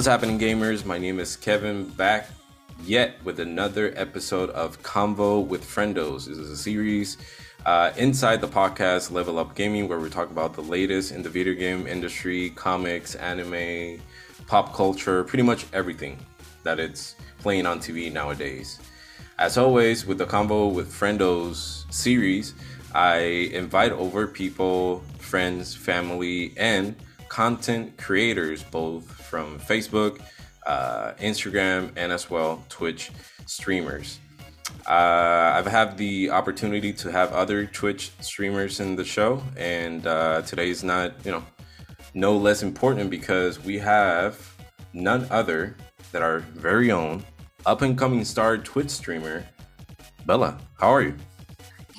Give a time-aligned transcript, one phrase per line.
[0.00, 0.86] What's happening, gamers?
[0.86, 2.30] My name is Kevin, back
[2.86, 6.24] yet with another episode of Convo with Friendos.
[6.24, 7.18] This is a series
[7.66, 11.28] uh, inside the podcast Level Up Gaming where we talk about the latest in the
[11.28, 14.00] video game industry, comics, anime,
[14.46, 16.16] pop culture, pretty much everything
[16.62, 18.78] that it's playing on TV nowadays.
[19.38, 22.54] As always, with the Convo with Friendos series,
[22.94, 26.96] I invite over people, friends, family, and
[27.30, 30.20] content creators, both from Facebook,
[30.66, 33.10] uh, Instagram, and as well Twitch
[33.46, 34.18] streamers.
[34.86, 40.42] Uh, I've had the opportunity to have other Twitch streamers in the show, and uh,
[40.42, 41.44] today is not, you know,
[42.14, 44.34] no less important because we have
[44.92, 45.76] none other
[46.10, 47.24] than our very own
[47.64, 49.46] up and coming star Twitch streamer,
[50.26, 50.58] Bella.
[50.78, 51.14] How are you?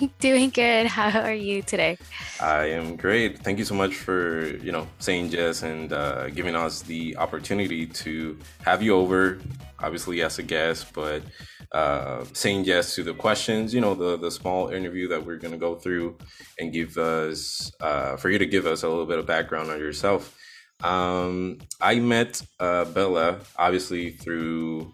[0.20, 0.88] Doing good.
[0.88, 1.98] How are you today?
[2.40, 3.40] I am great.
[3.40, 7.86] Thank you so much for you know saying yes and uh, giving us the opportunity
[7.86, 9.40] to have you over.
[9.80, 11.24] Obviously as a guest, but
[11.72, 13.74] uh, saying yes to the questions.
[13.74, 16.18] You know the the small interview that we're gonna go through
[16.60, 19.80] and give us uh, for you to give us a little bit of background on
[19.80, 20.38] yourself.
[20.84, 24.94] Um, I met uh, Bella obviously through.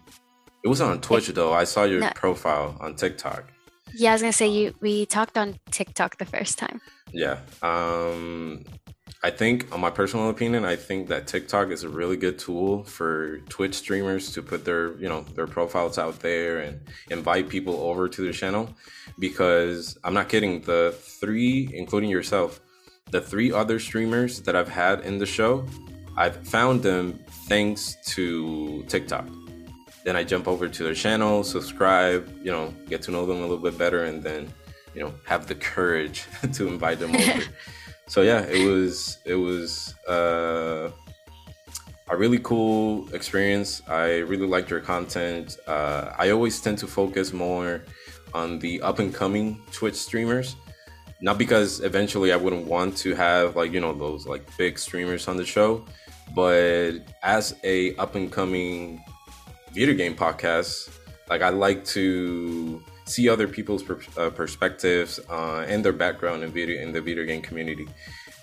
[0.64, 1.52] It was on Twitch though.
[1.52, 2.10] I saw your no.
[2.14, 3.52] profile on TikTok.
[3.98, 4.74] Yeah, I was gonna say you.
[4.80, 6.80] We talked on TikTok the first time.
[7.10, 7.40] Yeah.
[7.62, 8.64] Um,
[9.24, 12.84] I think, on my personal opinion, I think that TikTok is a really good tool
[12.84, 17.74] for Twitch streamers to put their, you know, their profiles out there and invite people
[17.74, 18.70] over to their channel.
[19.18, 22.60] Because I'm not kidding, the three, including yourself,
[23.10, 25.66] the three other streamers that I've had in the show,
[26.16, 29.26] I've found them thanks to TikTok
[30.04, 33.42] then I jump over to their channel, subscribe, you know, get to know them a
[33.42, 34.48] little bit better, and then,
[34.94, 37.42] you know, have the courage to invite them over.
[38.06, 40.90] so yeah, it was it was uh,
[42.10, 43.82] a really cool experience.
[43.88, 45.58] I really liked your content.
[45.66, 47.82] Uh, I always tend to focus more
[48.34, 50.56] on the up and coming Twitch streamers.
[51.20, 55.26] Not because eventually I wouldn't want to have like you know those like big streamers
[55.28, 55.84] on the show,
[56.34, 56.92] but
[57.22, 59.02] as a up and coming
[59.72, 60.88] video game podcasts,
[61.28, 66.50] like I like to see other people's per- uh, perspectives uh, and their background in
[66.50, 67.88] video in the video game community.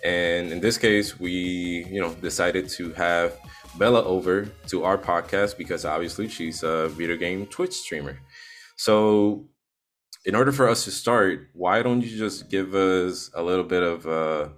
[0.03, 3.37] And in this case, we you know decided to have
[3.77, 8.19] Bella over to our podcast because obviously she's a video game Twitch streamer.
[8.77, 9.47] So,
[10.25, 13.83] in order for us to start, why don't you just give us a little bit
[13.83, 14.49] of uh,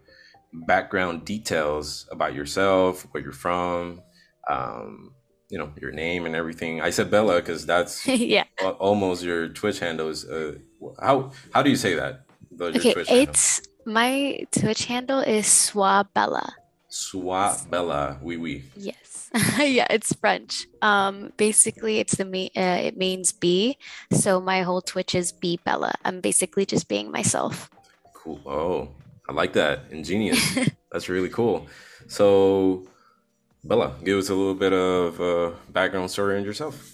[0.53, 4.01] background details about yourself, where you're from,
[4.49, 5.13] um,
[5.49, 6.81] you know your name and everything.
[6.81, 8.45] I said Bella because that's yeah
[8.79, 10.25] almost your Twitch handle is.
[10.25, 10.59] Uh,
[10.99, 12.25] how how do you say that?
[12.59, 13.73] Okay, it's handle?
[13.85, 16.51] my Twitch handle is Swabella.
[16.89, 18.63] Swabella, oui oui.
[18.75, 20.67] Yes, yeah, it's French.
[20.81, 22.51] Um, basically, it's the me.
[22.55, 23.77] Uh, it means bee.
[24.11, 25.93] So my whole Twitch is Bee Bella.
[26.03, 27.69] I'm basically just being myself.
[28.13, 28.41] Cool.
[28.45, 28.89] Oh,
[29.29, 29.83] I like that.
[29.91, 30.57] Ingenious.
[30.91, 31.67] that's really cool.
[32.07, 32.87] So
[33.67, 36.93] Bella, give us a little bit of uh, background story on yourself.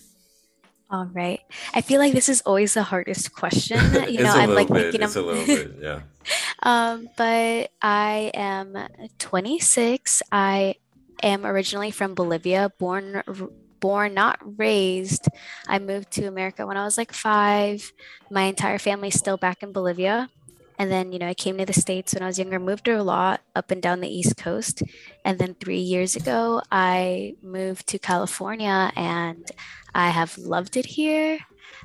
[0.90, 1.40] All right.
[1.74, 3.80] I feel like this is always the hardest question.
[4.10, 4.96] You know, I'm like bit.
[4.96, 6.02] it's a little bit, yeah.
[6.64, 8.78] um, but I am
[9.20, 10.24] 26.
[10.32, 10.76] I
[11.22, 13.24] am originally from Bolivia, born
[13.80, 15.28] born not raised.
[15.68, 17.92] I moved to America when I was like 5.
[18.32, 20.30] My entire family's still back in Bolivia.
[20.80, 23.04] And then, you know, I came to the States when I was younger, moved a
[23.04, 24.84] lot up and down the East Coast.
[25.24, 29.50] And then three years ago, I moved to California and
[29.94, 31.40] I have loved it here.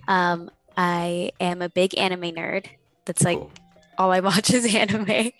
[0.07, 2.67] Um, I am a big anime nerd.
[3.05, 3.51] That's like cool.
[3.99, 5.33] all I watch is anime.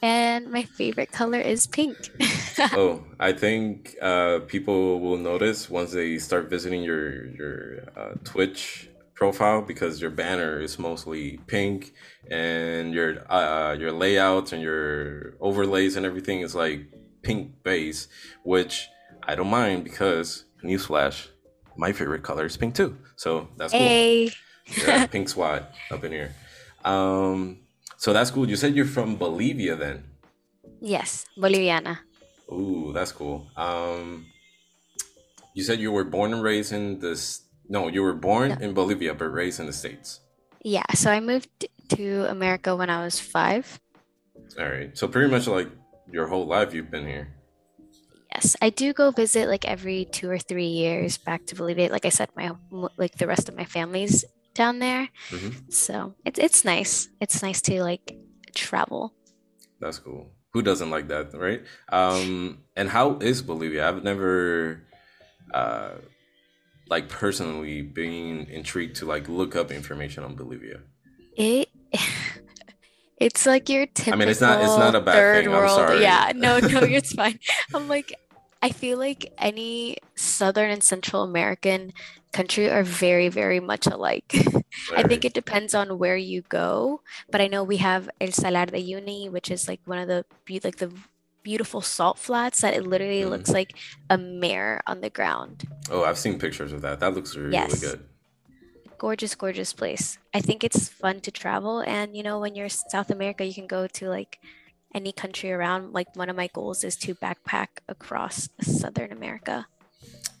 [0.00, 1.96] And my favorite color is pink.
[2.72, 8.88] oh, I think uh, people will notice once they start visiting your, your uh, Twitch
[9.14, 11.92] profile because your banner is mostly pink
[12.30, 16.86] and your uh, your layouts and your overlays and everything is like
[17.22, 18.08] pink base,
[18.42, 18.88] which
[19.22, 21.28] I don't mind because newsflash,
[21.76, 22.96] my favorite color is pink too.
[23.16, 23.80] So that's cool.
[23.80, 24.30] Hey.
[24.86, 26.34] yeah, pink SWAT up in here.
[26.84, 27.60] Um,
[27.96, 28.48] so that's cool.
[28.48, 30.04] You said you're from Bolivia then.
[30.80, 32.00] Yes, Boliviana.
[32.52, 33.46] Ooh, that's cool.
[33.56, 34.26] Um,
[35.54, 38.56] you said you were born and raised in this no, you were born no.
[38.56, 40.20] in Bolivia but raised in the States.
[40.62, 43.80] Yeah, so I moved to America when I was five.
[44.58, 44.96] All right.
[44.96, 45.68] So pretty much like
[46.10, 47.28] your whole life you've been here.
[48.32, 51.90] Yes, I do go visit like every two or three years back to Bolivia.
[51.90, 52.52] Like I said, my
[52.96, 54.24] like the rest of my family's
[54.54, 55.70] down there, mm-hmm.
[55.70, 57.08] so it's it's nice.
[57.20, 58.16] It's nice to like
[58.54, 59.14] travel.
[59.80, 60.32] That's cool.
[60.52, 61.62] Who doesn't like that, right?
[61.90, 63.88] Um, and how is Bolivia?
[63.88, 64.82] I've never
[65.52, 65.90] uh,
[66.88, 70.80] like personally being intrigued to like look up information on Bolivia?
[71.36, 71.68] It
[73.18, 75.54] it's like your typical I mean, it's not it's not a bad third thing.
[75.54, 75.70] I'm world.
[75.70, 76.00] sorry.
[76.00, 77.38] Yeah, no, no, it's fine.
[77.72, 78.14] I'm like,
[78.62, 81.92] I feel like any Southern and Central American
[82.32, 84.34] country are very, very much alike.
[84.96, 87.00] I think it depends on where you go,
[87.30, 90.24] but I know we have El Salar de Uyuni, which is like one of the
[90.64, 90.92] like the
[91.44, 93.30] beautiful salt flats that it literally Mhm.
[93.30, 93.76] looks like
[94.10, 95.68] a mare on the ground.
[95.90, 96.98] Oh, I've seen pictures of that.
[96.98, 97.78] That looks really, Yes.
[97.80, 98.00] good.
[98.98, 100.18] Gorgeous, gorgeous place.
[100.32, 103.66] I think it's fun to travel, and you know, when you're South America, you can
[103.68, 104.40] go to like
[104.94, 105.92] any country around.
[105.92, 109.66] Like one of my goals is to backpack across Southern America.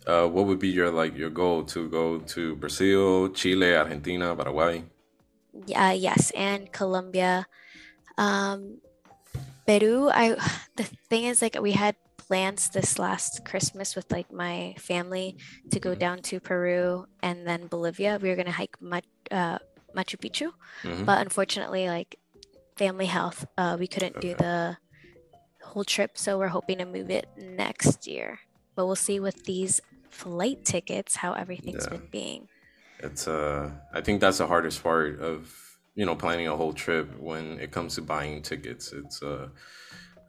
[0.06, 4.84] Uh, what would be your like your goal to go to Brazil, Chile, Argentina, Paraguay?
[5.66, 7.46] Yeah, yes, and Colombia.
[8.16, 8.78] Um,
[9.66, 10.36] Peru, I
[10.76, 15.36] the thing is like we had plans this last Christmas with like my family
[15.70, 15.98] to go Mhm.
[15.98, 18.18] down to Peru and then Bolivia.
[18.20, 19.00] We were gonna hike Ma-
[19.30, 19.58] uh,
[19.96, 20.52] Machu Picchu,
[20.82, 21.04] Mhm.
[21.06, 22.16] but unfortunately, like
[22.76, 24.76] family health, uh, we couldn't do the
[25.62, 28.40] whole trip, so we're hoping to move it next year.
[28.74, 31.98] But we'll see with these flight tickets how everything's Yeah.
[31.98, 32.48] been being.
[33.00, 35.52] It's uh, I think that's the hardest part of
[35.94, 38.92] you know planning a whole trip when it comes to buying tickets.
[38.92, 39.48] It's uh,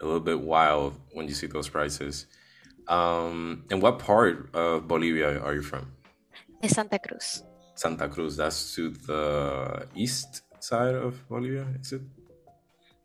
[0.01, 2.27] a little bit wild when you see those prices.
[2.87, 5.91] Um, and what part of Bolivia are you from?
[6.63, 7.43] Santa Cruz.
[7.75, 8.37] Santa Cruz.
[8.37, 12.01] That's to the east side of Bolivia, is it?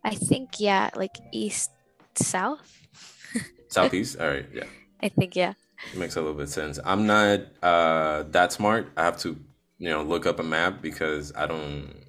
[0.05, 1.71] I think yeah, like east
[2.15, 2.89] south.
[3.69, 4.19] Southeast.
[4.19, 4.65] All right, yeah.
[5.03, 5.55] I think yeah.
[5.93, 6.79] It makes a little bit sense.
[6.85, 8.93] I'm not uh, that smart.
[8.97, 9.39] I have to,
[9.79, 12.00] you know, look up a map because I don't.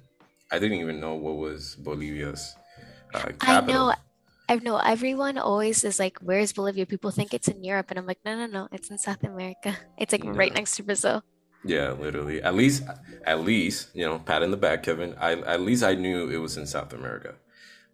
[0.52, 2.54] I didn't even know what was Bolivia's
[3.14, 3.88] uh, I capital.
[3.88, 3.94] know.
[4.48, 8.06] I know everyone always is like, "Where's Bolivia?" People think it's in Europe, and I'm
[8.06, 9.74] like, "No, no, no, it's in South America.
[9.98, 11.24] It's like right next to Brazil."
[11.64, 12.42] Yeah, literally.
[12.42, 12.82] At least,
[13.24, 15.14] at least, you know, pat in the back, Kevin.
[15.18, 17.34] I at least I knew it was in South America.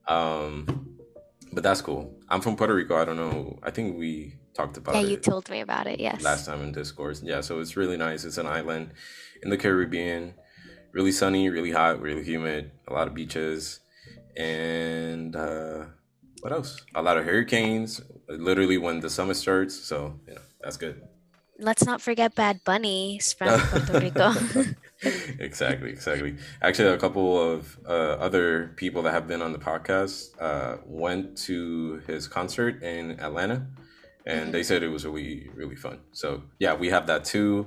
[0.08, 0.96] Um,
[1.52, 2.18] but that's cool.
[2.28, 2.96] I'm from Puerto Rico.
[2.96, 3.58] I don't know.
[3.62, 5.02] I think we talked about it.
[5.02, 6.00] Yeah, you told me about it.
[6.00, 6.22] Yes.
[6.22, 7.20] last time in Discord.
[7.22, 8.24] Yeah, so it's really nice.
[8.24, 8.92] It's an island
[9.42, 10.34] in the Caribbean.
[10.92, 12.70] Really sunny, really hot, really humid.
[12.88, 13.80] A lot of beaches,
[14.36, 15.84] and uh,
[16.40, 16.80] what else?
[16.94, 18.00] A lot of hurricanes.
[18.28, 19.74] Literally when the summer starts.
[19.74, 21.02] So you know that's good.
[21.60, 24.32] Let's not forget Bad Bunny from Puerto Rico.
[25.40, 26.36] exactly, exactly.
[26.62, 31.36] Actually, a couple of uh, other people that have been on the podcast uh, went
[31.38, 33.66] to his concert in Atlanta,
[34.24, 35.98] and they said it was really, really fun.
[36.12, 37.66] So yeah, we have that too,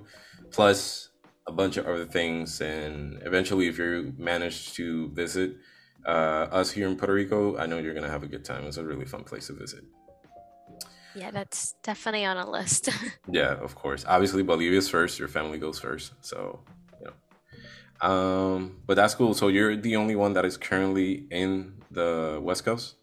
[0.51, 1.09] plus
[1.51, 2.61] a bunch of other things.
[2.61, 5.49] And eventually, if you manage to visit
[6.05, 8.65] uh, us here in Puerto Rico, I know you're gonna have a good time.
[8.65, 9.83] It's a really fun place to visit.
[11.13, 12.89] yeah, that's definitely on a list.
[13.31, 14.03] Yeah, of course.
[14.07, 15.19] Obviously, Bolivia's first.
[15.19, 16.13] Your family goes first.
[16.21, 16.63] So,
[16.99, 18.09] you know.
[18.09, 19.33] Um, but that's cool.
[19.35, 22.95] So you're the only one that is currently in the West Coast.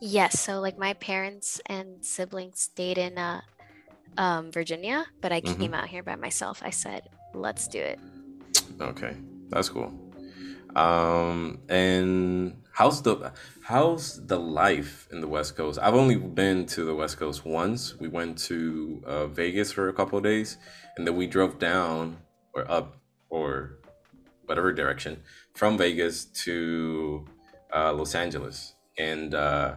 [0.00, 0.40] yes.
[0.40, 3.42] So like my parents and siblings stayed in uh,
[4.16, 5.58] um, Virginia, but I Mhm.
[5.60, 6.62] came out here by myself.
[6.64, 7.02] I said,
[7.34, 7.98] "Let's do it."
[8.80, 9.16] Okay,
[9.48, 9.92] that's cool.
[10.74, 15.78] Um, and how's the how's the life in the West Coast?
[15.80, 17.98] I've only been to the West Coast once.
[17.98, 20.56] We went to uh, Vegas for a couple of days,
[20.96, 22.18] and then we drove down
[22.54, 22.96] or up
[23.28, 23.78] or
[24.46, 25.22] whatever direction
[25.54, 27.26] from Vegas to
[27.74, 29.76] uh, Los Angeles, and uh,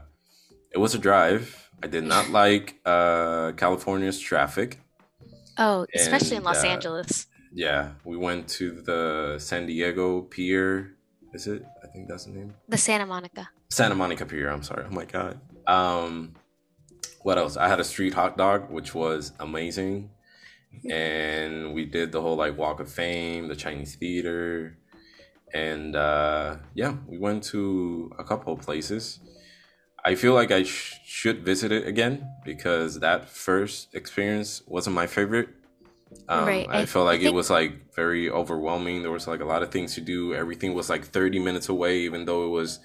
[0.72, 1.70] it was a drive.
[1.84, 4.80] I did not like uh, California's traffic.
[5.58, 7.28] Oh, especially in Los uh, Angeles.
[7.56, 10.98] Yeah, we went to the San Diego Pier.
[11.34, 11.64] Is it?
[11.82, 12.54] I think that's the name.
[12.68, 13.50] The Santa Monica.
[13.70, 14.50] Santa Monica Pier.
[14.50, 14.84] I'm sorry.
[14.86, 15.40] Oh my god.
[15.66, 16.34] Um,
[17.24, 17.56] what else?
[17.56, 20.10] I had a street hot dog, which was amazing,
[20.90, 24.78] and we did the whole like Walk of Fame, the Chinese Theater,
[25.54, 29.22] and uh, yeah, we went to a couple of places.
[30.04, 35.08] I feel like I sh- should visit it again because that first experience wasn't my
[35.08, 35.50] favorite.
[36.28, 39.02] Um, Right, I, I- felt like it was like very overwhelming.
[39.02, 40.34] There was like a lot of things to do.
[40.34, 42.80] Everything was like 30 minutes away, even though it was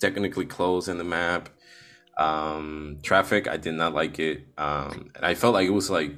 [0.00, 1.48] technically closed in the map.
[2.18, 4.46] Um, traffic, I did not like it.
[4.58, 6.12] Um, and I felt like it was like,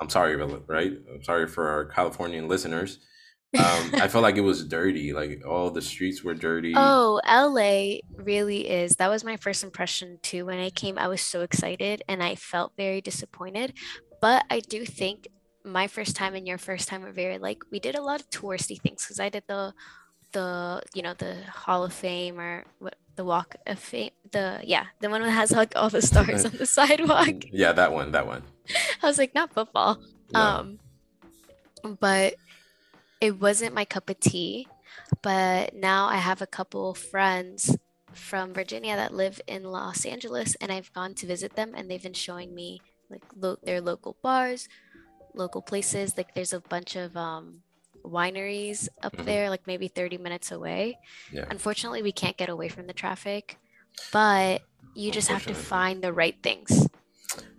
[0.00, 0.92] I'm sorry, right?
[1.12, 2.98] I'm sorry for our Californian listeners.
[3.58, 5.12] Um, I felt like it was dirty.
[5.12, 6.72] Like all the streets were dirty.
[6.76, 8.92] Oh, LA really is.
[8.96, 10.46] That was my first impression too.
[10.46, 13.72] When I came, I was so excited and I felt very disappointed.
[14.20, 15.26] But I do think
[15.64, 18.30] my first time and your first time were very like we did a lot of
[18.30, 19.74] touristy things because I did the
[20.32, 24.86] the you know the Hall of Fame or what the Walk of Fame the yeah
[25.00, 27.44] the one that has like all the stars on the sidewalk.
[27.52, 28.42] Yeah, that one, that one.
[29.02, 30.00] I was like, not football.
[30.32, 30.40] No.
[30.40, 30.78] Um,
[31.98, 32.34] but
[33.20, 34.68] it wasn't my cup of tea.
[35.22, 37.76] But now I have a couple friends
[38.12, 42.02] from Virginia that live in Los Angeles, and I've gone to visit them, and they've
[42.02, 44.68] been showing me like lo- their local bars,
[45.34, 46.16] local places.
[46.16, 47.62] Like there's a bunch of um,
[48.04, 49.24] wineries up Mhm.
[49.24, 50.98] there, like maybe 30 minutes away.
[51.32, 51.44] Yeah.
[51.50, 53.56] Unfortunately, we can't get away from the traffic,
[54.12, 54.62] but
[54.94, 56.88] you just have to find the right things.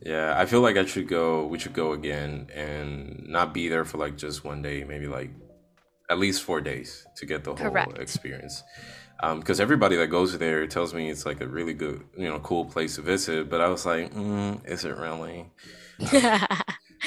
[0.01, 1.45] Yeah, I feel like I should go.
[1.45, 5.29] We should go again and not be there for like just one day, maybe like
[6.09, 8.63] at least four days to get the whole experience.
[9.21, 12.65] Because everybody that goes there tells me it's like a really good, you know, cool
[12.65, 13.49] place to visit.
[13.49, 15.51] But I was like, mm, is it really?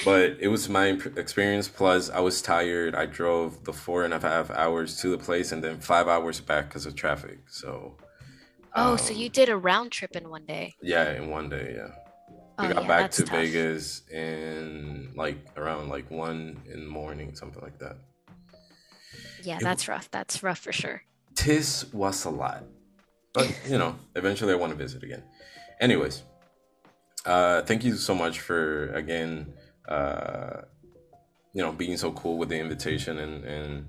[0.03, 0.87] But it was my
[1.17, 1.69] experience.
[1.69, 2.95] Plus, I was tired.
[2.95, 6.41] I drove the four and a half hours to the place and then five hours
[6.41, 7.39] back because of traffic.
[7.49, 7.97] So,
[8.75, 10.75] oh, so um, you did a round trip in one day.
[10.83, 11.89] yeah, in one day, yeah.
[12.61, 13.31] We Oh, got yeah, back to tough.
[13.31, 17.97] Vegas in like around like one in the morning, something like that.
[19.43, 20.11] Yeah, It- that's rough.
[20.11, 21.03] That's rough for sure.
[21.35, 22.65] Tis was a lot,
[23.33, 25.23] but you know, eventually I want to visit again.
[25.81, 26.23] Anyways,
[27.27, 29.53] uh, thank you so much for again,
[29.89, 30.63] uh,
[31.53, 33.89] you know, being so cool with the invitation and and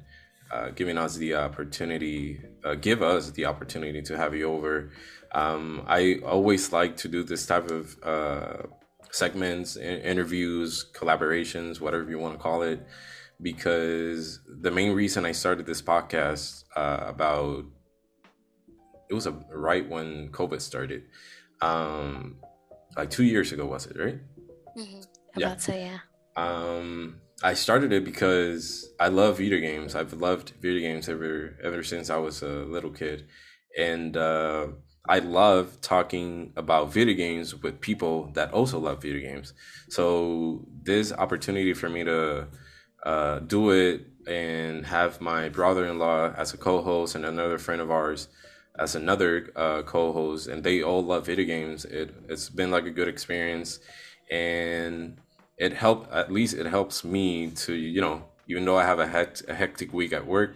[0.52, 4.92] uh, giving us the opportunity, uh, give us the opportunity to have you over.
[5.34, 8.58] Um, I always like to do this type of uh,
[9.12, 12.86] segments, in- interviews, collaborations, whatever you want to call it,
[13.42, 17.66] because the main reason I started this podcast uh, about
[19.10, 21.04] it was a, right when COVID started,
[21.62, 22.38] um,
[22.96, 24.20] like two years ago, was it right?
[24.76, 25.02] hmm
[25.38, 25.48] Yeah.
[25.48, 26.00] About to yeah.
[26.36, 29.96] Um, I started it because I love video games.
[29.96, 33.28] I've loved video games ever ever since I was a little kid,
[33.78, 34.68] and uh,
[35.08, 39.54] I love talking about video games with people that also love video games.
[39.90, 42.48] So this opportunity for me to
[43.06, 48.28] uh, do it and have my brother-in-law as a co-host and another friend of ours
[48.80, 51.86] as another uh, co-host, and they all love video games.
[51.86, 53.80] It it's been like a good experience,
[54.32, 55.18] and
[55.58, 59.08] it helped at least it helps me to you know even though i have a,
[59.08, 60.56] hect- a hectic week at work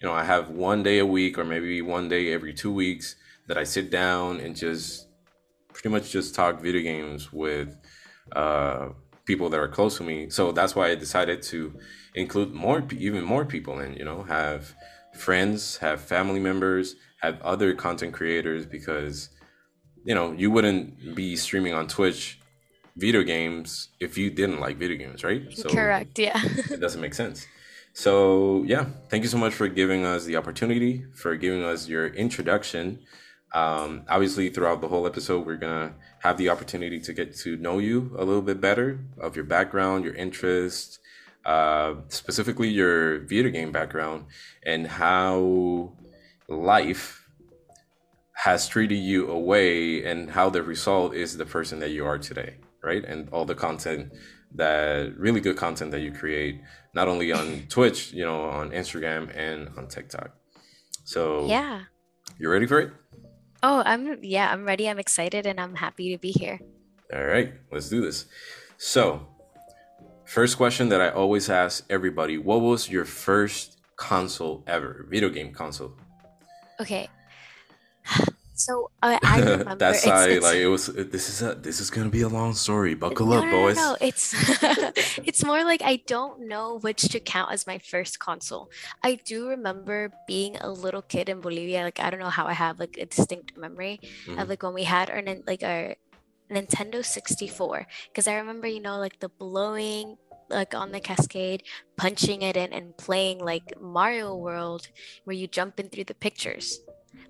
[0.00, 3.16] you know i have one day a week or maybe one day every two weeks
[3.46, 5.06] that i sit down and just
[5.72, 7.76] pretty much just talk video games with
[8.32, 8.90] uh,
[9.24, 10.28] people that are close to me.
[10.30, 11.72] So that's why i decided to
[12.14, 14.74] include more even more people and you know have
[15.14, 19.28] friends have family members have other content creators because
[20.04, 22.39] you know you wouldn't be streaming on twitch
[22.96, 25.52] video games if you didn't like video games, right?
[25.52, 26.18] So Correct.
[26.18, 26.40] Yeah.
[26.44, 27.46] it doesn't make sense.
[27.92, 32.06] So yeah, thank you so much for giving us the opportunity, for giving us your
[32.06, 33.00] introduction.
[33.52, 37.78] Um, obviously, throughout the whole episode, we're gonna have the opportunity to get to know
[37.78, 41.00] you a little bit better of your background, your interests,
[41.44, 44.26] uh, specifically your video game background,
[44.62, 45.92] and how
[46.48, 47.28] life
[48.34, 52.54] has treated you away, and how the result is the person that you are today,
[52.82, 53.04] right?
[53.04, 54.12] And all the content
[54.54, 56.60] that really good content that you create,
[56.94, 60.30] not only on Twitch, you know, on Instagram and on TikTok.
[61.04, 61.82] So yeah.
[62.38, 62.92] you ready for it?
[63.62, 64.88] Oh, I'm yeah, I'm ready.
[64.88, 66.58] I'm excited and I'm happy to be here.
[67.12, 68.26] All right, let's do this.
[68.78, 69.26] So,
[70.24, 75.04] first question that I always ask everybody: What was your first console ever?
[75.10, 75.92] Video game console.
[76.80, 77.08] Okay.
[78.60, 80.86] So I, I remember That's it's- why, it's- like, it was.
[80.86, 81.54] This is a.
[81.54, 82.94] This is gonna be a long story.
[82.94, 83.76] Buckle no, up, no, boys.
[83.76, 84.34] No, no, it's
[85.28, 88.70] it's more like I don't know which to count as my first console.
[89.02, 91.82] I do remember being a little kid in Bolivia.
[91.82, 94.40] Like I don't know how I have like a distinct memory Mhm.
[94.40, 95.96] of like when we had our like our
[96.50, 100.16] Nintendo 64 because I remember you know like the blowing
[100.50, 101.62] like on the cascade,
[101.96, 104.88] punching it in and playing like Mario World
[105.22, 106.80] where you jump in through the pictures.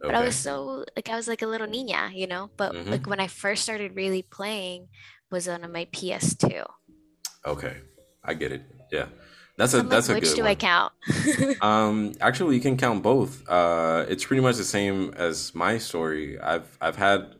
[0.02, 2.50] But I was so like I was like a little niña, you know.
[2.56, 2.90] But Mhm.
[2.90, 4.88] like when I first started really playing
[5.30, 6.64] was on my PS2.
[7.46, 7.76] Okay,
[8.24, 8.62] I get it.
[8.92, 9.06] Yeah,
[9.56, 10.50] that's a I'm that's like, a which good do one.
[10.50, 10.92] I count?
[11.62, 13.46] Um, actually, you can count both.
[13.48, 16.38] Uh, it's pretty much the same as my story.
[16.40, 17.34] I've I've had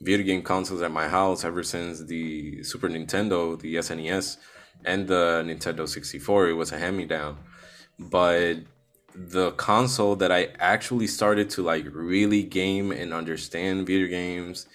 [0.00, 4.36] video game consoles at my house ever since the Super Nintendo, the SNES,
[4.84, 6.48] and the Nintendo 64.
[6.48, 7.38] It was a hand me down,
[7.98, 8.56] but
[9.14, 14.66] the console that I actually started to like really game and understand video games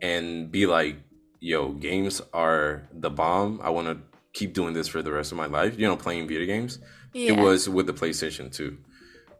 [0.00, 0.96] and be like,
[1.40, 3.60] yo, games are the bomb.
[3.62, 3.98] I want to
[4.32, 5.78] keep doing this for the rest of my life.
[5.78, 6.78] You know, playing video games
[7.14, 8.76] it was with the PlayStation 2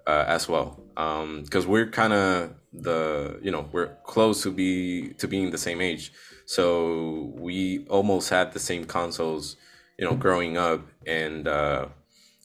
[0.06, 0.80] uh, as well.
[0.94, 5.80] Because we're kind of the you know we're close to be to being the same
[5.80, 6.12] age.
[6.46, 9.56] So we almost had the same consoles,
[9.98, 10.82] you know, growing up.
[11.06, 11.86] And uh,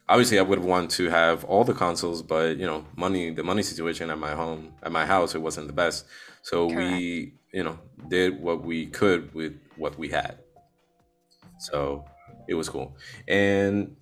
[0.07, 3.63] obviously, I would want to have all the consoles, but you know, money, the money
[3.63, 6.05] situation at my home, at my house, it wasn't the best.
[6.43, 6.91] So Correct.
[6.91, 10.39] we, you know, did what we could with what we had.
[11.59, 12.05] So
[12.47, 12.95] it was cool.
[13.27, 13.95] And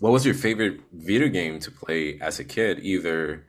[0.00, 2.80] what was your favorite video game to play as a kid?
[2.82, 3.44] Either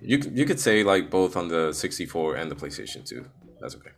[0.00, 3.24] you you could say like both on the 64 and the PlayStation 2.
[3.60, 3.90] That's okay.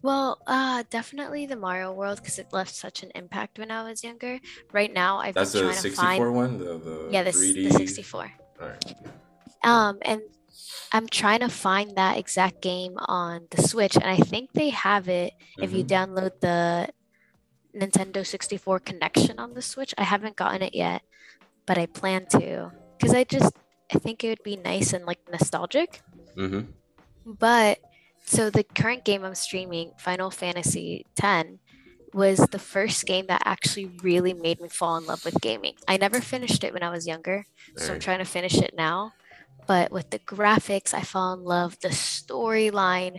[0.00, 4.04] Well, uh, definitely the Mario World because it left such an impact when I was
[4.04, 4.38] younger.
[4.72, 6.34] Right now, I've That's been the trying 64 to find.
[6.34, 7.68] one, the, the Yeah, the, 3D.
[7.68, 8.32] the 64.
[8.62, 8.94] All right.
[9.64, 10.22] Um, and
[10.92, 15.08] I'm trying to find that exact game on the Switch, and I think they have
[15.08, 15.88] it if you Mhm.
[15.88, 16.88] download the
[17.74, 19.94] Nintendo 64 connection on the Switch.
[19.98, 21.02] I haven't gotten it yet,
[21.66, 23.52] but I plan to because I just
[23.92, 26.02] I think it would be nice and like nostalgic.
[26.36, 26.70] Mm-hmm.
[27.26, 27.78] But
[28.28, 31.48] so the current game I'm streaming, Final Fantasy X,
[32.12, 35.74] was the first game that actually really made me fall in love with gaming.
[35.86, 39.12] I never finished it when I was younger, so I'm trying to finish it now.
[39.66, 43.16] But with the graphics, I fell in love, the storyline,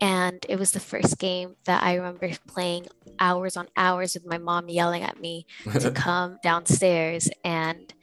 [0.00, 2.86] and it was the first game that I remember playing
[3.18, 5.46] hours on hours with my mom yelling at me
[5.78, 7.94] to come downstairs and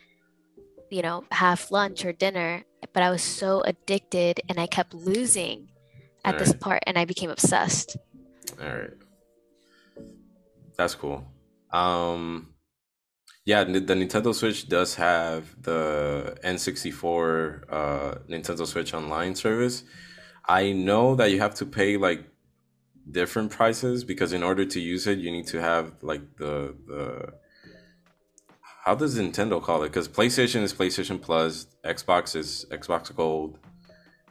[0.89, 5.67] you know have lunch or dinner but i was so addicted and i kept losing
[6.27, 6.59] at this Right.
[6.65, 7.89] part and i became obsessed
[8.61, 8.95] All right.
[10.77, 11.19] That's cool.
[11.71, 12.53] Um,
[13.45, 19.83] yeah, the the Nintendo Switch does have the N64 uh, Nintendo Switch Online service.
[20.61, 22.21] I know that you have to pay like
[23.19, 27.33] different prices because in order to use it, you need to have like the the
[28.85, 29.89] how does Nintendo call it?
[29.89, 33.57] Because PlayStation is PlayStation Plus, Xbox is Xbox Gold,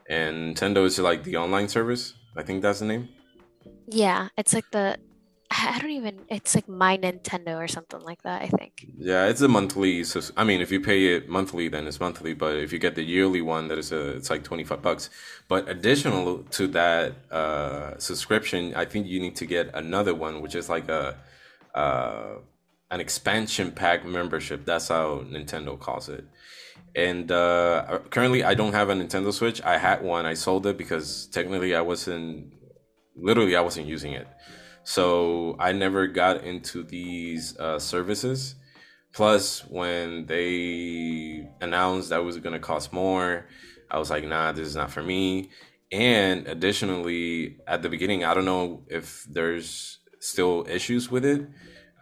[0.09, 2.15] and Nintendo is like the online service.
[2.37, 3.09] I think that's the name.
[3.89, 4.97] yeah it's like the
[5.51, 9.41] i don't even it's like my nintendo or something like that i think Yeah, it's
[9.43, 10.05] a monthly.
[10.05, 12.35] So I mean, if you pay it monthly, then it's monthly.
[12.35, 15.11] But if you get the yearly one, that is a it's like twenty five bucks.
[15.49, 16.27] But additional
[16.59, 20.89] to that uh, subscription, I think you need to get another one, which is like
[20.89, 21.03] a
[21.75, 22.37] uh,
[22.91, 24.65] an expansion pack membership.
[24.65, 26.25] That's how Nintendo calls it.
[26.97, 29.63] And uh, currently, I don't have a Nintendo Switch.
[29.63, 30.25] I had one.
[30.25, 32.55] I sold it because technically, I wasn't
[33.15, 34.27] literally I wasn't using it.
[34.83, 38.55] So I never got into these uh, services.
[39.13, 43.47] Plus, when they announced that it was going to cost more,
[43.91, 45.51] I was like, nah, this is not for me.
[45.93, 51.47] And additionally, at the beginning, I don't know if there's still issues with it.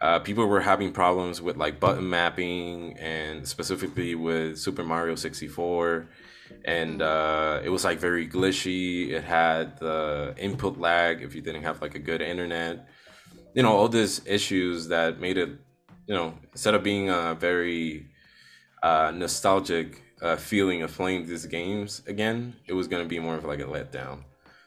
[0.01, 6.07] Uh, people were having problems with like button mapping and specifically with Super Mario 64.
[6.65, 9.09] And uh, it was like very glitchy.
[9.09, 12.87] It had the input lag if you didn't have like a good internet.
[13.53, 15.57] You know, all these issues that made it
[16.07, 18.07] you know, instead of being a very
[18.83, 23.45] uh, nostalgic uh, feeling of playing these games again, it was gonna be more of
[23.45, 24.19] like a letdown.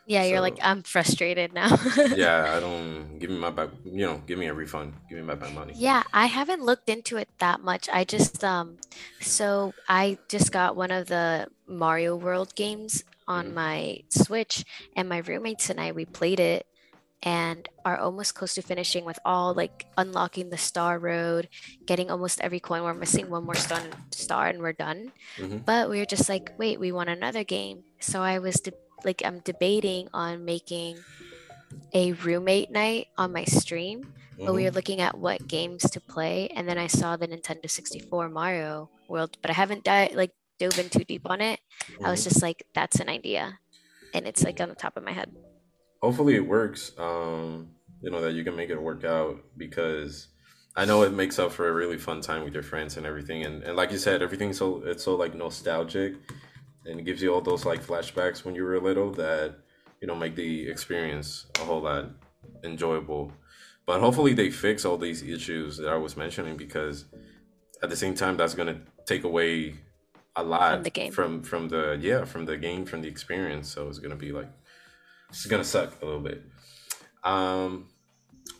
[0.09, 1.71] Yeah you're like i'm frustrated now
[2.17, 3.71] yeah, I don't give me my back.
[3.85, 4.95] You know, give me a refund.
[5.09, 5.75] Give me my back money.
[5.77, 7.89] Yeah, I haven't looked into it that much.
[7.93, 8.79] I just um
[9.21, 13.55] so I just got one of the Mario World games on Mhm.
[13.55, 14.65] my Switch
[14.97, 16.67] and my roommates and I we played it
[17.23, 21.49] and are almost close to finishing with all like unlocking the star road,
[21.87, 22.83] getting almost every coin.
[22.85, 23.81] We're missing one more star
[24.13, 25.13] star and we're done.
[25.37, 27.85] hmm But we were just like, wait, we want another game.
[28.01, 28.73] So I was de-
[29.05, 31.05] like I'm debating on making
[31.95, 34.09] a roommate night on my stream
[34.45, 37.29] but we hmm were looking at what games to play and then i saw the
[37.29, 41.61] nintendo 64 mario world but i haven't di- like dove in too deep on it
[42.05, 43.59] i was hmm just like that's an idea
[44.15, 45.33] and it's like on the top of my head
[46.03, 46.97] Hopefully, it works.
[46.99, 50.29] Um, you know that you can make it work out because
[50.77, 53.45] I know it makes up for a really fun time with your friends and everything.
[53.45, 56.15] And, and like you said, everything's so it's so like nostalgic
[56.89, 59.57] and it gives you all those like flashbacks when you were little that
[60.01, 62.11] you know make the experience a whole lot
[62.65, 63.33] enjoyable.
[63.87, 67.07] But hopefully they fix all these issues that I was mentioning because
[67.83, 69.75] at the same time that's gonna take away
[70.37, 73.69] a lot from the game from from the yeah from the game from the experience.
[73.69, 74.51] So it's gonna be like
[75.29, 76.43] it's gonna suck a little bit.
[77.25, 77.89] Um,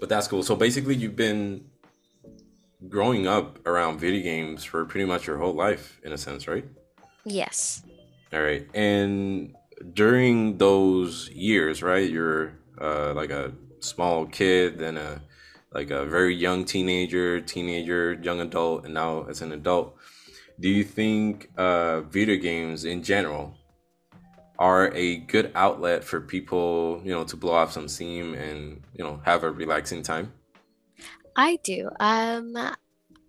[0.01, 0.43] but that's cool.
[0.43, 1.67] So basically, you've been
[2.89, 6.65] growing up around video games for pretty much your whole life, in a sense, right?
[7.25, 7.83] yes
[8.33, 8.67] All right.
[8.75, 9.55] And
[9.93, 15.23] during those years, right, you're uh, like a small kid, then a
[15.73, 19.97] like a very young teenager, teenager, young adult, and now as an adult.
[20.61, 23.55] Do you think uh, video games in general
[24.59, 29.05] are a good outlet for people, you know, to blow off some steam and, you
[29.05, 30.33] know, have a relaxing time?
[31.37, 31.91] I do.
[32.01, 32.57] Um,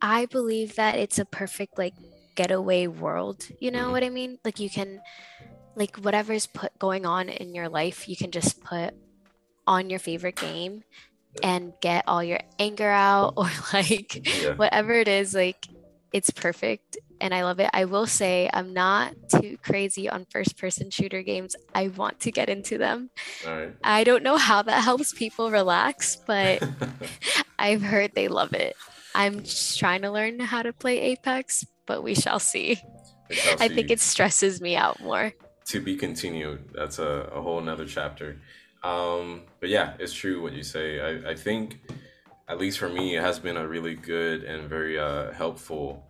[0.01, 1.93] I believe that it's a perfect like
[2.39, 3.39] getaway world.
[3.59, 3.91] You know Mhm.
[3.91, 4.39] what I mean?
[4.45, 5.01] Like you can,
[5.75, 8.93] like whatever's put going on in your life, you can just put
[9.67, 10.83] on your favorite game
[11.43, 14.53] and get all your anger out or like Yeah.
[14.55, 15.33] whatever it is.
[15.35, 15.67] Like
[16.13, 17.69] it's perfect and I love it.
[17.73, 21.55] I will say I'm not too crazy on first person shooter games.
[21.75, 23.09] I want to get into them.
[23.45, 23.75] Right.
[23.83, 26.63] I don't know how that helps people relax, but
[27.59, 28.75] I've heard they love it.
[29.13, 32.79] I'm just trying to learn how to play Apex, but we shall see.
[33.29, 35.33] We shall I think it stresses me out more.
[35.69, 36.59] to be continued.
[36.73, 38.37] That's a, a whole nother chapter.
[38.83, 40.99] Um, but yeah, it's true what you say.
[40.99, 41.79] I, I think,
[42.47, 46.03] at least for me, it has been a really good and very uh, helpful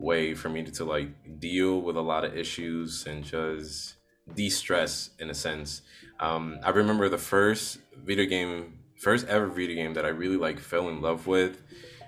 [0.00, 3.94] way for me to, to like deal with a lot of issues and just
[4.34, 5.82] de-stress in a sense.
[6.20, 10.58] Um, I remember the first video game, first ever video game that I really like
[10.60, 11.62] fell in love with,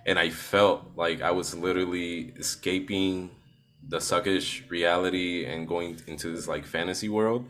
[0.06, 3.30] and I felt like I was literally escaping
[3.87, 7.46] the suckish reality and going into this like fantasy world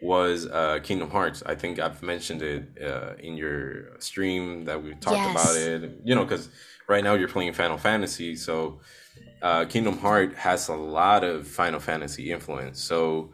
[0.00, 1.42] was uh Kingdom Hearts.
[1.46, 5.30] I think I've mentioned it uh, in your stream that we talked Yes.
[5.30, 6.00] about it.
[6.04, 6.48] You know, because
[6.88, 8.80] right now you're playing Final Fantasy, so
[9.42, 12.80] uh, Kingdom Heart has a lot of Final Fantasy influence.
[12.80, 13.30] So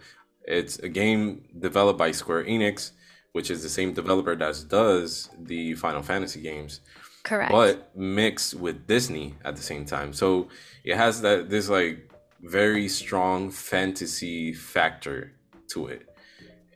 [0.47, 2.91] it's a game developed by Square Enix,
[3.33, 6.81] which is the same developer that does the Final Fantasy games
[7.25, 7.51] Correct.
[7.51, 10.13] but mixed with Disney at the same time.
[10.13, 10.49] So
[10.85, 12.11] it has that this like
[12.43, 15.33] very strong fantasy factor
[15.73, 16.07] to it.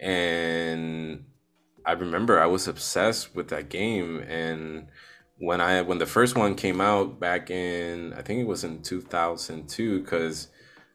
[0.00, 1.24] And
[1.84, 4.86] I remember I was obsessed with that game and
[5.38, 8.82] when I when the first one came out back in I think it was in
[8.82, 10.48] 2002 cuz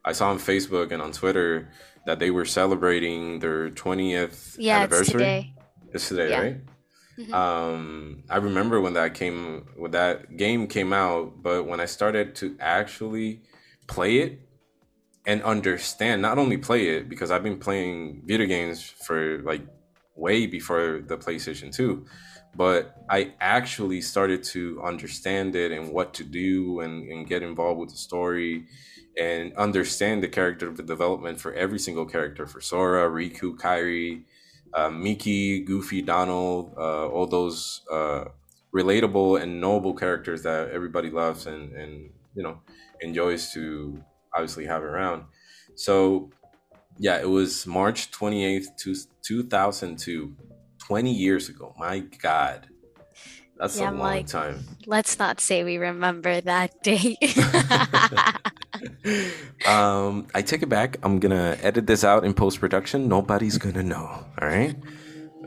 [0.06, 1.70] I saw on Facebook and on Twitter
[2.06, 5.14] that they were celebrating their 20th yeah, it's anniversary.
[5.14, 5.54] today.
[5.94, 6.42] It's today, Yeah.
[6.42, 6.58] right?
[7.18, 7.34] Mhm.
[7.34, 12.36] Um, I remember when that came, when that game came out, but when I started
[12.36, 13.42] to actually
[13.88, 14.40] play it
[15.26, 19.62] and understand, not only play it because I've been playing video games for like
[20.16, 22.06] way before the PlayStation 2,
[22.56, 27.80] but I actually started to understand it and what to do and, and get involved
[27.80, 28.66] with the story
[29.18, 34.24] and understand the character development for every single character for Sora, Riku, Kairi,
[34.76, 38.26] uh, Mickey, Goofy, Donald, uh, all those uh,
[38.74, 42.60] relatable and noble characters that everybody loves and, and you know
[43.02, 45.26] enjoys to obviously have around.
[45.76, 46.32] So
[46.98, 50.36] yeah, it was March 28th, 2002,
[50.80, 51.74] 20 years ago.
[51.78, 52.68] My God.
[53.58, 54.60] That's Yeah, a I'm long like- time.
[54.86, 57.18] Let's not say we remember that date.
[59.68, 60.98] um, I take it back.
[61.04, 63.08] I'm gonna edit this out in post production.
[63.08, 64.06] Nobody's gonna know.
[64.08, 64.76] All right,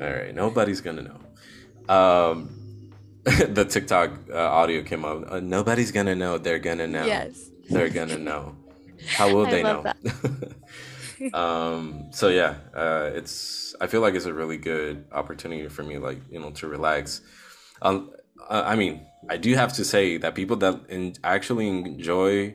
[0.01, 0.35] all right.
[0.35, 1.95] Nobody's gonna know.
[1.95, 2.93] Um,
[3.25, 5.31] the TikTok uh, audio came up.
[5.31, 6.39] Uh, nobody's gonna know.
[6.39, 7.05] They're gonna know.
[7.05, 7.51] yes.
[7.69, 8.57] They're gonna know.
[9.09, 9.85] How will I they know?
[11.35, 12.09] um.
[12.13, 13.75] So yeah, uh, it's.
[13.81, 17.21] I feel like it's a really good opportunity for me, like you know, to relax.
[17.83, 18.11] Um,
[18.49, 22.55] I mean, I do have to say that people that in, actually enjoy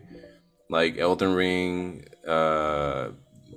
[0.69, 3.09] like Elden Ring, uh,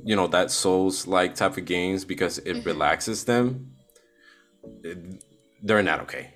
[0.04, 2.66] you know, that Souls like type of games because it Mhm.
[2.66, 3.70] relaxes them,
[4.82, 5.22] it-
[5.62, 6.34] they're not okay.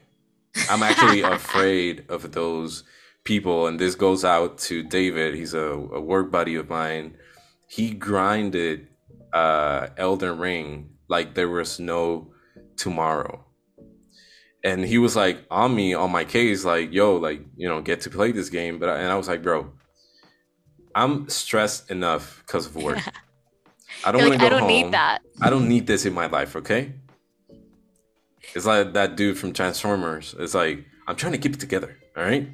[0.70, 2.84] I'm actually afraid of those
[3.24, 5.34] people, and this goes out to David.
[5.34, 5.66] He's a,
[5.98, 7.16] a work buddy of mine.
[7.68, 8.88] He grinded
[9.34, 12.32] uh, Elden Ring like there was no
[12.76, 13.44] tomorrow.
[14.68, 18.02] And he was like on me on my case, like, yo, like, you know, get
[18.02, 18.78] to play this game.
[18.78, 19.72] But I, and I was like, bro,
[20.94, 22.98] I'm stressed enough because of work.
[24.04, 24.68] I don't want like, to go I don't home.
[24.68, 25.22] need that.
[25.40, 26.92] I don't need this in my life, okay?
[28.54, 30.34] It's like that dude from Transformers.
[30.38, 32.48] It's like, I'm trying to keep it together, all right?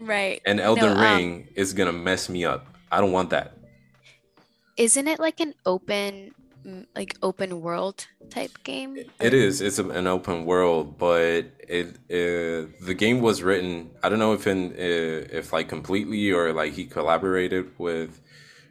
[0.00, 0.40] Right.
[0.46, 2.66] And Elden No, um, Ring is gonna mess me up.
[2.90, 3.58] I don't want that.
[4.76, 6.34] Isn't it like an open,
[6.94, 8.98] like open world type game?
[9.20, 9.60] It is.
[9.60, 13.90] It's an open world, but it uh, the game was written.
[14.02, 18.20] I don't know if in if like completely or like he collaborated with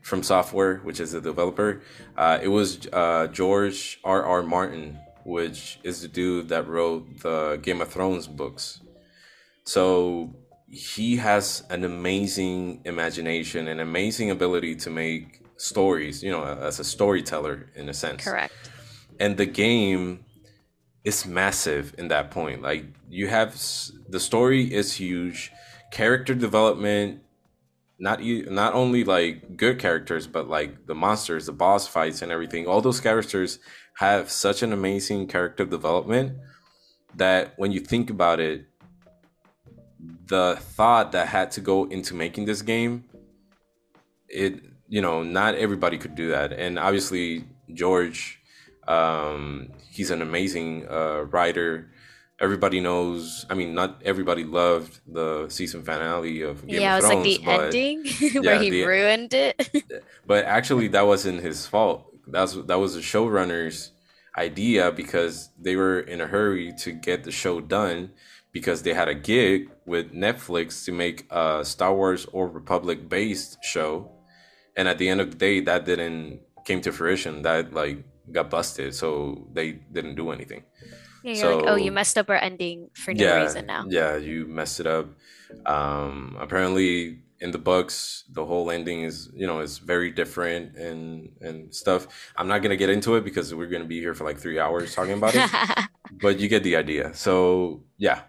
[0.04, 1.82] FromSoftware, which is the developer.
[2.16, 4.24] Uh, it was uh, George R.
[4.24, 4.44] R.
[4.44, 8.82] Martin, which is the dude that wrote the Game of Thrones books.
[9.66, 10.34] So
[10.70, 16.24] he has an amazing imagination, an amazing ability to make stories.
[16.24, 18.54] You know, as a storyteller in a sense Correct.
[19.20, 20.26] and the game
[21.04, 23.54] is massive in that point like you have
[24.10, 25.52] the story is huge
[25.90, 27.22] character development
[27.98, 32.68] not not only like good characters but like the monsters the boss fights and everything
[32.68, 33.60] all those characters
[33.98, 36.38] have such an amazing character development
[37.16, 38.68] that when you think about it,
[40.28, 43.06] the thought that had to go into making this game,
[44.30, 46.54] it you know, not everybody could do that.
[46.54, 48.40] And obviously George,
[48.88, 51.90] um, he's an amazing uh, writer
[52.40, 53.46] everybody knows.
[53.50, 57.24] I mean, not everybody loved the season finale of Game yeah, of it was like
[57.24, 58.06] the ending
[58.44, 59.84] where yeah, he the- ruined it.
[60.26, 62.14] but actually, that wasn't his fault.
[62.28, 63.92] That's that was the showrunner's
[64.38, 68.12] idea because they were in a hurry to get the show done
[68.52, 73.58] because they had a gig with Netflix to make a Star Wars or Republic based
[73.64, 74.12] show,
[74.78, 77.42] and at the end of the day, that didn't came to fruition.
[77.42, 80.64] That like got busted, so they didn't do anything.
[81.24, 83.86] Yeah, you're like, oh, you messed up our ending for no yeah, reason now.
[83.90, 85.08] Yeah, you messed it up.
[85.66, 91.32] Um, apparently, in the books, the whole ending is you know is very different and
[91.42, 92.08] and stuff.
[92.38, 94.94] I'm not gonna get into it because we're gonna be here for like three hours
[94.94, 95.50] talking about it.
[96.22, 97.14] but you get the idea.
[97.14, 98.22] So yeah,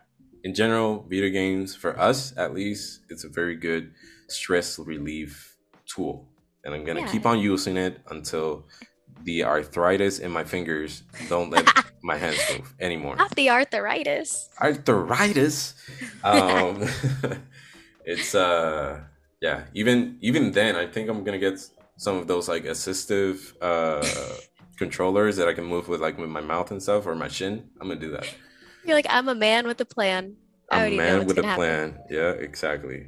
[0.42, 3.92] in general, video games for us at least, it's a very good
[4.28, 5.56] stress relief
[5.86, 6.27] tool,
[6.68, 7.12] and I'm gonna Yeah.
[7.12, 8.68] keep on using it until
[9.24, 11.02] the arthritis in my fingers
[11.32, 11.64] don't let
[12.04, 14.48] my hands move anymore Not the arthritis.
[14.60, 15.72] arthritis
[16.22, 16.84] um
[18.04, 19.00] it's uh
[19.40, 21.56] yeah even even then i think i'm gonna get
[21.96, 24.36] some of those like assistive uh
[24.78, 27.54] controllers that i can move with like with my mouth and stuff or my shin
[27.80, 28.28] i'm gonna do that
[28.84, 30.36] You're like, I'm a man with a plan.
[30.70, 31.56] I i'm a man with a happen.
[31.58, 33.00] plan yeah exactly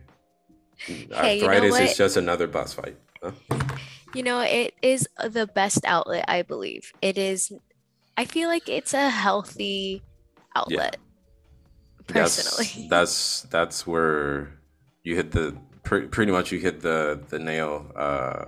[0.88, 2.96] Hey, you know arthritis is just another boss fight?
[4.14, 6.92] You know, it is the best outlet, I believe.
[7.00, 7.52] It is,
[8.16, 10.02] I feel like it's a healthy
[10.56, 10.96] outlet,
[12.06, 12.88] personally.
[12.88, 14.58] that's that's that's where
[15.02, 18.44] you hit the pre- pretty much you hit the the nail uh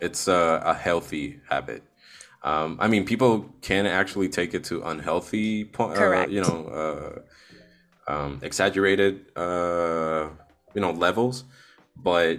[0.00, 1.82] it's a, a healthy habit
[2.42, 6.66] um i mean people can actually take it to unhealthy point uh, you know
[8.08, 10.28] uh um exaggerated uh
[10.74, 11.44] you know levels
[11.96, 12.38] but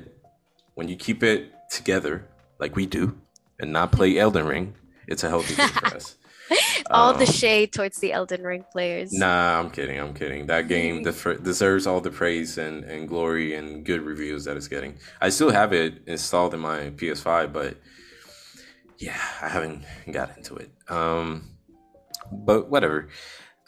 [0.75, 2.28] when you keep it together
[2.60, 3.19] like we do
[3.60, 4.75] and not play elden ring
[5.08, 6.15] it's a healthy thing for us
[6.91, 9.12] all the Um, shade towards the Elden Ring players.
[9.12, 9.99] Nah, I'm kidding.
[9.99, 10.45] I'm kidding.
[10.47, 14.67] That game def- deserves all the praise and, and glory and good reviews that it's
[14.67, 14.97] getting.
[15.19, 17.78] I still have it installed in my PS5, but
[18.99, 20.71] yeah, I haven't got into it.
[20.88, 21.49] Um,
[22.32, 23.10] but whatever.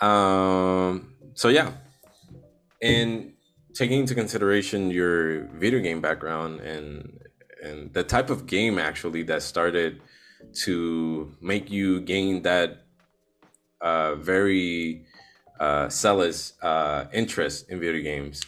[0.02, 1.72] Um, so yeah,
[2.82, 3.34] and
[3.74, 7.20] taking into consideration your video game background and
[7.64, 10.02] and the type of game actually that started
[10.64, 12.84] to make you gain that
[13.82, 15.06] uh, very
[15.60, 18.44] uh, zealous uh, interest in video games.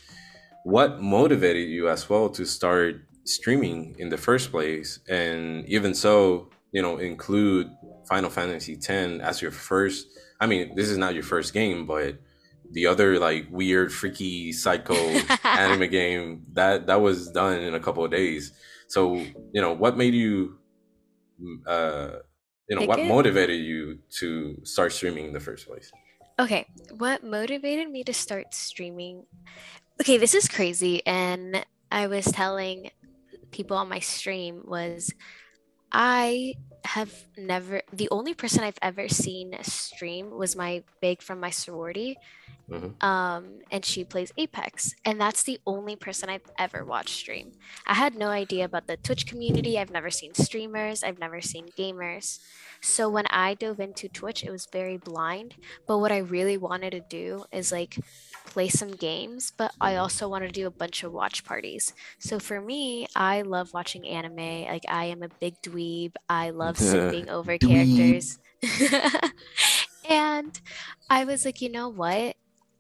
[0.64, 6.50] What motivated you as well to start streaming in the first place, and even so,
[6.72, 7.70] you know, include
[8.08, 10.08] Final Fantasy X as your first?
[10.40, 12.18] I mean, this is not your first game, but
[12.72, 14.96] the other like weird, freaky, psycho
[15.44, 18.52] anime game that that was done in a couple of days.
[18.90, 19.16] So,
[19.54, 20.60] you know, what made you?
[21.66, 22.20] Uh,
[22.68, 23.06] you know Pick what it?
[23.08, 25.92] motivated you to start streaming in the first place
[26.40, 29.26] Okay, what motivated me to start streaming?
[30.02, 31.06] Okay, this is crazy.
[31.06, 32.92] And I was telling
[33.52, 35.12] people on my stream was
[35.92, 41.50] I have never, the only person I've ever seen stream was my big from my
[41.50, 42.18] sorority.
[42.70, 43.02] Mhm.
[43.04, 44.94] Um, and she plays Apex.
[45.04, 47.54] And that's the only person I've ever watched stream.
[47.88, 49.80] I had no idea about the Twitch community.
[49.80, 52.40] I've never seen streamers, I've never seen gamers.
[52.82, 55.56] So when I dove into Twitch, it was very blind.
[55.88, 57.98] But what I really wanted to do is like
[58.46, 61.94] play some games, but I also want to do a bunch of watch parties.
[62.20, 64.66] So for me, I love watching anime.
[64.66, 66.14] Like I am a big dweeb.
[66.30, 68.40] I love sipping over characters.
[70.10, 70.60] and
[71.10, 72.36] I was like, you know what?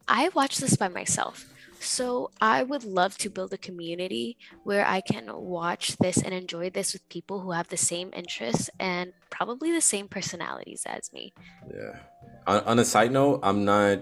[0.08, 1.45] I watch this by myself.
[1.80, 6.69] So I would love to build a community where I can watch this and enjoy
[6.69, 11.32] this with people who have the same interests and probably the same personalities as me.
[11.73, 11.99] yeah
[12.47, 13.99] on, on a side note i'm not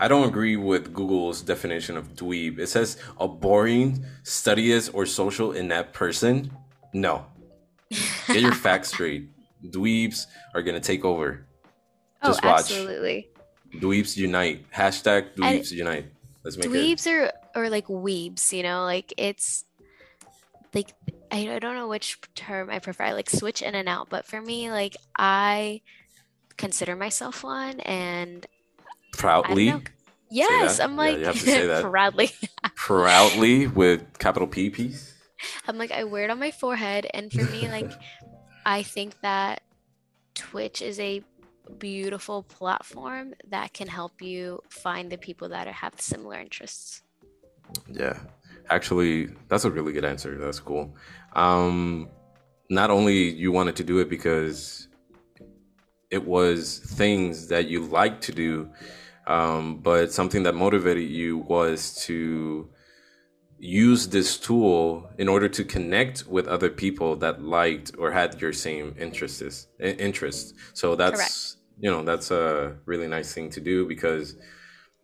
[0.00, 5.52] i don't agree with google's definition of dweeb it says a boring studious or social
[5.52, 6.50] inept person
[6.92, 7.26] no
[8.28, 9.28] get your facts straight
[9.66, 11.46] dweebs are gonna take over
[12.22, 13.28] oh, just oh, watch absolutely.
[13.76, 16.06] dweebs unite hashtag dweebs unite
[16.44, 19.64] let's make it Dweebs are or like weebs, you know, like it's
[20.72, 20.92] like
[21.30, 23.04] I, I don't know which term I prefer.
[23.04, 25.80] I like switch in and out, but for me, like I
[26.56, 28.46] consider myself one, and
[29.12, 29.72] proudly.
[30.30, 30.80] Yes.
[30.80, 31.82] I'm Yeah, like you have to say that.
[31.90, 32.30] proudly.
[32.74, 35.13] proudly with capital p piece
[35.66, 37.90] I'm like I wear it on my forehead, and for me, like
[38.66, 39.62] I think that
[40.34, 41.22] Twitch is a
[41.78, 47.02] beautiful platform that can help you find the people that have similar interests.
[47.88, 48.18] Yeah,
[48.70, 50.36] actually, that's a really good answer.
[50.38, 50.94] That's cool.
[51.34, 52.10] Um,
[52.70, 54.88] not only you wanted to do it because
[56.10, 58.70] it was things that you like to do,
[59.26, 62.68] um, but something that motivated you was to
[63.58, 68.52] use this tool in order to connect with other people that liked or had your
[68.52, 71.56] same interests interests so that's Correct.
[71.78, 74.36] you know that's a really nice thing to do because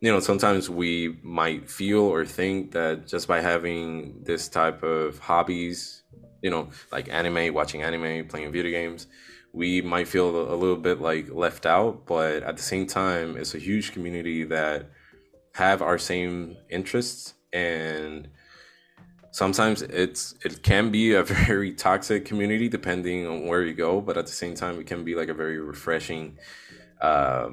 [0.01, 5.17] you know sometimes we might feel or think that just by having this type of
[5.19, 6.03] hobbies
[6.41, 9.07] you know like anime watching anime playing video games
[9.53, 13.55] we might feel a little bit like left out but at the same time it's
[13.55, 14.89] a huge community that
[15.53, 18.29] have our same interests and
[19.31, 24.17] sometimes it's it can be a very toxic community depending on where you go but
[24.17, 26.37] at the same time it can be like a very refreshing
[27.01, 27.49] uh,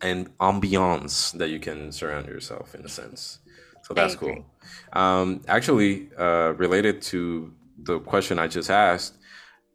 [0.00, 3.40] and ambiance that you can surround yourself in a sense.
[3.82, 4.44] So that's cool.
[4.92, 9.14] um, actually uh, related to the question i just asked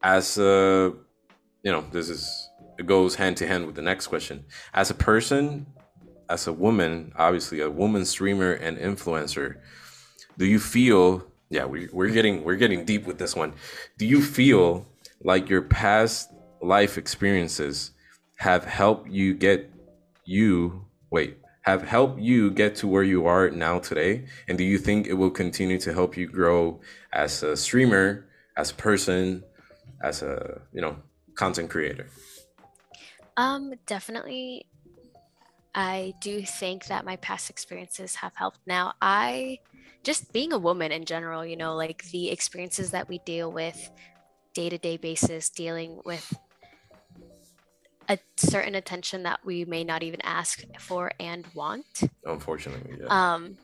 [0.01, 0.93] as a
[1.63, 4.45] you know this is it goes hand to hand with the next question.
[4.73, 5.67] As a person
[6.29, 9.57] as a woman obviously a woman streamer and influencer
[10.37, 13.53] do you feel yeah we, we're getting we're getting deep with this one.
[13.97, 14.87] Do you feel
[15.21, 16.31] like your past
[16.61, 17.91] life experiences
[18.37, 19.71] have helped you get
[20.25, 21.37] you wait
[21.69, 24.25] have helped you get to where you are now today?
[24.47, 26.79] And do you think it will continue to help you grow
[27.13, 28.25] as a streamer
[28.57, 29.43] as a person
[30.01, 30.97] as a you know
[31.35, 32.07] content creator?
[33.37, 34.65] Um definitely.
[35.75, 38.59] I do think that my past experiences have helped.
[38.65, 39.59] Now i
[40.03, 43.91] just being a woman in general, you know, like the experiences that we deal with
[44.53, 46.33] day to day basis, dealing with
[48.07, 52.01] a certain attention that we may not even ask for and want.
[52.25, 53.07] Unfortunately, yeah.
[53.09, 53.57] Um,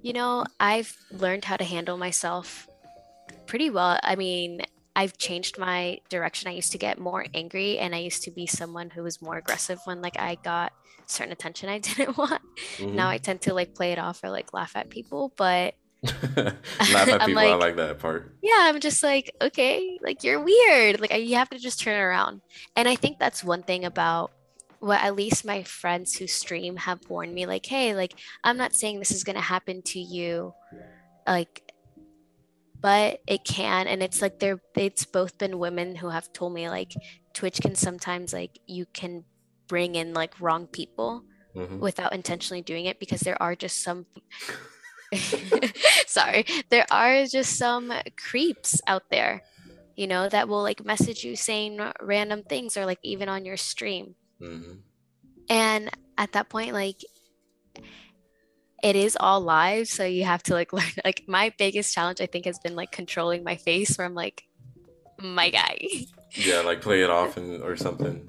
[0.00, 2.66] you know, I've learned how to handle myself
[3.46, 3.98] pretty well.
[4.02, 4.62] I mean,
[4.96, 6.48] I've changed my direction.
[6.48, 9.36] I used to get more angry and I used to be someone who was more
[9.36, 10.72] aggressive when like I got
[11.10, 12.42] certain attention I didn't want.
[12.76, 12.96] Mm-hmm.
[12.96, 17.08] Now I tend to like play it off or like laugh at people, but laugh
[17.08, 17.34] at people.
[17.34, 18.34] Like, I like that part.
[18.42, 21.00] Yeah, I'm just like, okay, like you're weird.
[21.00, 22.40] Like you have to just turn around.
[22.76, 24.32] And I think that's one thing about
[24.80, 28.74] what at least my friends who stream have warned me like, hey, like I'm not
[28.74, 30.54] saying this is gonna happen to you,
[31.26, 31.62] like
[32.82, 36.68] but it can and it's like there it's both been women who have told me
[36.68, 36.92] like
[37.32, 39.24] twitch can sometimes like you can
[39.72, 41.24] bring in like wrong people
[41.56, 41.78] mm-hmm.
[41.78, 44.04] without intentionally doing it because there are just some
[46.06, 49.42] sorry there are just some creeps out there
[49.96, 53.56] you know that will like message you saying random things or like even on your
[53.56, 54.74] stream mm-hmm.
[55.48, 57.00] and at that point like
[58.82, 62.26] it is all live so you have to like learn like my biggest challenge i
[62.26, 64.44] think has been like controlling my face where i'm like
[65.18, 65.78] my guy
[66.32, 68.28] yeah like play it off and, or something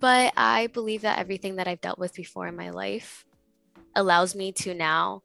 [0.00, 3.24] but i believe that everything that i've dealt with before in my life
[3.94, 5.22] allows me to now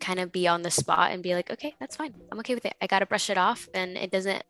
[0.00, 2.14] kind of be on the spot and be like okay that's fine.
[2.32, 2.74] I'm okay with it.
[2.80, 4.42] I gotta brush it off and it doesn't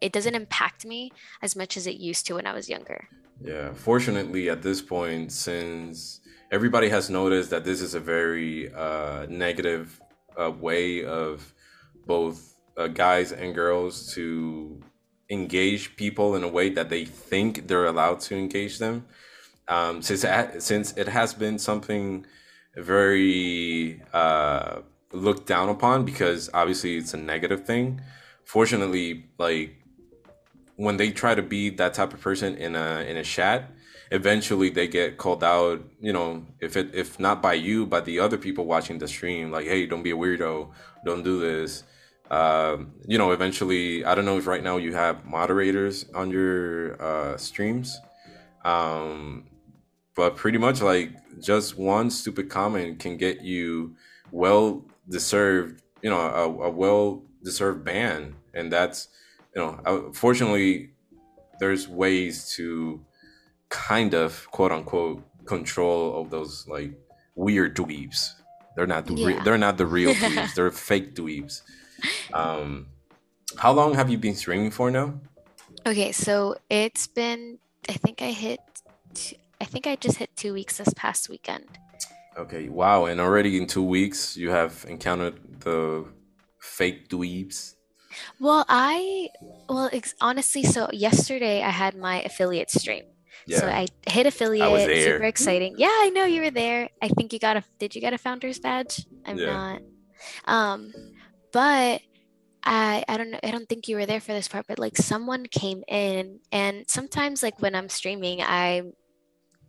[0.00, 1.10] it doesn't impact me
[1.42, 3.08] as much as it used to when i was younger.
[3.40, 9.26] Yeah fortunately at this point since everybody has noticed that this is a very uh,
[9.28, 10.00] negative
[10.40, 11.52] uh, way of
[12.06, 14.80] both uh, guys and girls to
[15.30, 19.06] engage people in a way that they think they're allowed to engage them.
[19.68, 20.24] Um, since
[20.64, 22.24] since it has been something
[22.76, 24.80] very uh,
[25.12, 28.00] looked down upon because obviously it's a negative thing.
[28.44, 29.76] Fortunately, like
[30.76, 33.70] when they try to be that type of person in a in a chat,
[34.10, 38.18] eventually they get called out you know if it if not by you but the
[38.18, 40.68] other people watching the stream like hey don't be a weirdo
[41.04, 41.84] don't do this
[42.30, 47.00] um, you know eventually i don't know if right now you have moderators on your
[47.02, 48.00] uh, streams
[48.64, 49.44] um,
[50.14, 51.10] but pretty much like
[51.40, 53.94] just one stupid comment can get you
[54.30, 59.08] well deserved you know a, a well deserved ban and that's
[59.54, 60.90] you know uh, fortunately
[61.60, 63.00] there's ways to
[63.68, 66.92] kind of quote unquote control of those like
[67.34, 68.34] weird dweebs.
[68.76, 69.26] They're not the yeah.
[69.26, 70.54] re- they're not the real dweebs.
[70.54, 71.62] they're fake dweebs.
[72.32, 72.88] Um,
[73.56, 75.20] how long have you been streaming for now?
[75.86, 78.60] Okay, so it's been I think I hit
[79.60, 81.66] I think I just hit two weeks this past weekend.
[82.36, 83.06] Okay, wow!
[83.06, 86.06] And already in two weeks, you have encountered the
[86.60, 87.74] fake dweebs.
[88.38, 89.28] Well, I
[89.68, 93.04] well ex- honestly, so yesterday I had my affiliate stream.
[93.48, 95.22] So I hit affiliate, super there.
[95.22, 95.76] exciting.
[95.78, 96.90] Yeah, I know you were there.
[97.00, 99.06] I think you got a did you get a founder's badge?
[99.24, 99.46] I'm Yeah.
[99.46, 99.82] not.
[100.44, 100.92] Um,
[101.52, 102.02] but
[102.64, 104.96] I I don't know, I don't think you were there for this part, but like
[104.96, 108.82] someone came in and sometimes like when I'm streaming, I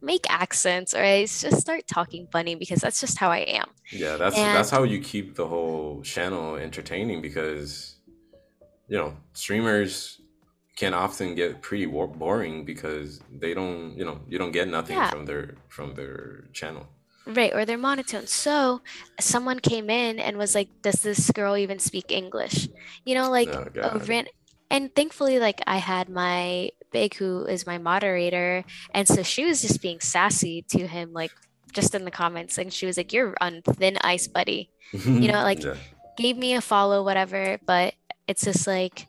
[0.01, 3.69] make accents or I just start talking funny because that's just how I am.
[3.91, 7.95] Yeah, that's that's how you keep the whole channel entertaining because
[8.87, 10.21] you know streamers
[10.75, 15.09] can often get pretty boring because they don't you know you don't get nothing yeah,
[15.09, 16.87] from their from their channel.
[17.35, 18.27] Right, or they're monotone.
[18.27, 18.81] So
[19.19, 22.69] someone came in and was like, "Does this girl even speak English?"
[23.05, 24.07] You know, like Oh a God.
[24.07, 24.25] ran
[24.69, 28.63] and thankfully like I had my big who is my moderator,
[28.93, 31.33] and so she was just being sassy to him like
[31.73, 34.71] just in the comments and she was like, "You're on thin ice, buddy."
[35.19, 35.75] You know, like Yeah,
[36.17, 37.93] gave me a follow whatever, but
[38.27, 39.07] it's just like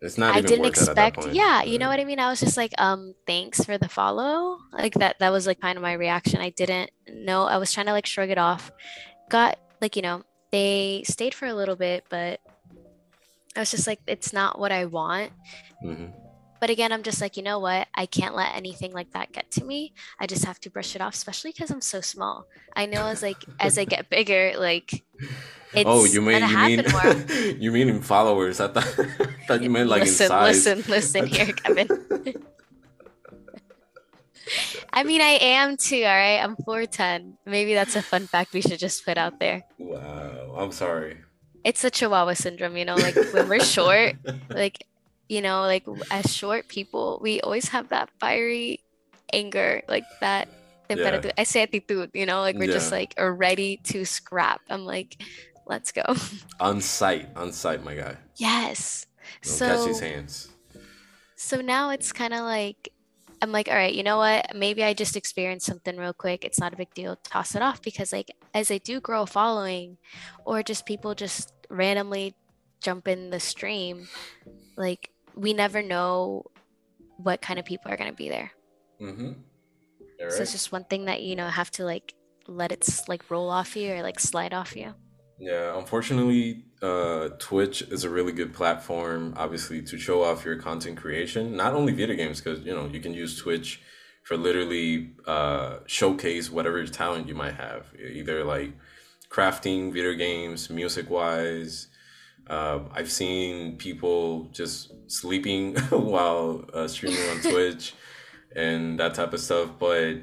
[0.00, 2.18] it's not I didn't worth it at that expect, yeah, you know what I mean?
[2.18, 4.58] I was just like, um, thanks for the follow.
[4.72, 6.40] Like that that was like kind of my reaction.
[6.40, 7.44] I didn't know.
[7.44, 8.72] I was trying to like shrug it off.
[9.28, 10.22] Got like, you know,
[10.52, 12.40] they stayed for a little bit, but
[13.56, 15.32] I was just like, it's not what I want.
[15.82, 16.06] hmm
[16.60, 17.88] But again, I'm just like, you know what?
[17.94, 19.94] I can't let anything like that get to me.
[20.18, 22.46] I just have to brush it off, especially because I'm so small.
[22.76, 25.02] I know as like as I get bigger, like
[25.74, 28.60] Oh, it's you mean you mean you mean in followers?
[28.60, 28.84] I thought
[29.46, 30.66] thought you meant like in Listen, size.
[30.66, 31.88] listen, listen I here, Kevin.
[34.92, 36.40] I mean, I am too, all right?
[36.42, 37.34] I'm 4'10.
[37.46, 39.62] Maybe that's a fun fact we should just put out there.
[39.78, 41.18] Wow, I'm sorry.
[41.62, 44.14] It's the Chihuahua syndrome, you know, like when we're short,
[44.48, 44.84] like,
[45.30, 48.84] you know, like as short people, we always have that fiery
[49.32, 50.50] anger, like that
[50.92, 54.62] Yeah, temperatura, ese attitude, you know, like we're just like ready to scrap.
[54.70, 55.16] I'm like,
[55.66, 56.04] let's go.
[56.60, 58.16] On site, on site, my guy.
[58.36, 59.06] Yes.
[59.44, 60.50] Don't catch these So hands.
[61.36, 62.92] So now it's kind of like,
[63.42, 64.54] I'm like, all right, you know what?
[64.54, 66.44] Maybe I just experienced something real quick.
[66.44, 67.16] It's not a big deal.
[67.24, 69.98] Toss it off because, like, as I do grow a following,
[70.44, 72.36] or just people just randomly
[72.82, 74.08] jump in the stream,
[74.76, 76.44] like, we never know
[77.16, 78.52] what kind of people are going to be there.
[79.00, 79.32] Mm-hmm.
[80.22, 82.14] All So it's just one thing that, you know, have to like
[82.46, 84.94] let it like roll off you or like slide off you.
[85.38, 90.98] Yeah, unfortunately, uh, Twitch is a really good platform, obviously, to show off your content
[90.98, 91.56] creation.
[91.56, 93.80] Not only video games, because you know you can use Twitch
[94.22, 98.74] for literally uh, showcase whatever talent you might have, either like
[99.30, 101.88] crafting, video games, music wise.
[102.50, 107.94] Uh, I've seen people just sleeping while uh, streaming on Twitch
[108.56, 109.68] and that type of stuff.
[109.78, 110.14] But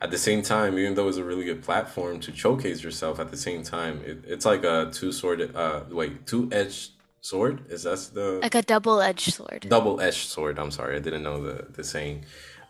[0.00, 3.30] at the same time, even though it's a really good platform to showcase yourself, at
[3.30, 7.64] the same time, it, it's like a two sword, uh, wait, two edged sword.
[7.70, 9.66] Is that the Like a double-edged sword.
[9.68, 10.58] double edged sword?
[10.58, 12.24] I'm sorry, I didn't know the the saying.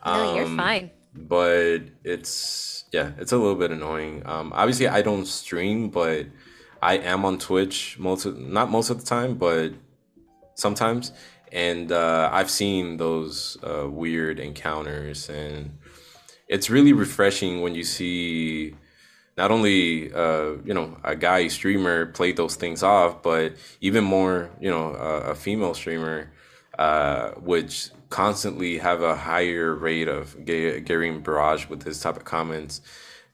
[0.06, 0.90] No, you're Um, fine.
[1.14, 4.22] but it's yeah, it's a little bit annoying.
[4.26, 6.26] Um, obviously, I don't stream, but
[6.82, 9.72] I am on Twitch most of, not most of the time, but
[10.56, 11.12] sometimes.
[11.52, 15.78] And uh, I've seen those uh, weird encounters, and
[16.48, 18.74] it's really refreshing when you see
[19.36, 24.50] not only uh, you know a guy streamer play those things off, but even more
[24.60, 26.32] you know a, a female streamer,
[26.78, 32.80] uh, which constantly have a higher rate of getting barrage with this type of comments.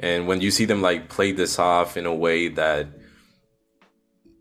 [0.01, 2.87] And when you see them like play this off in a way that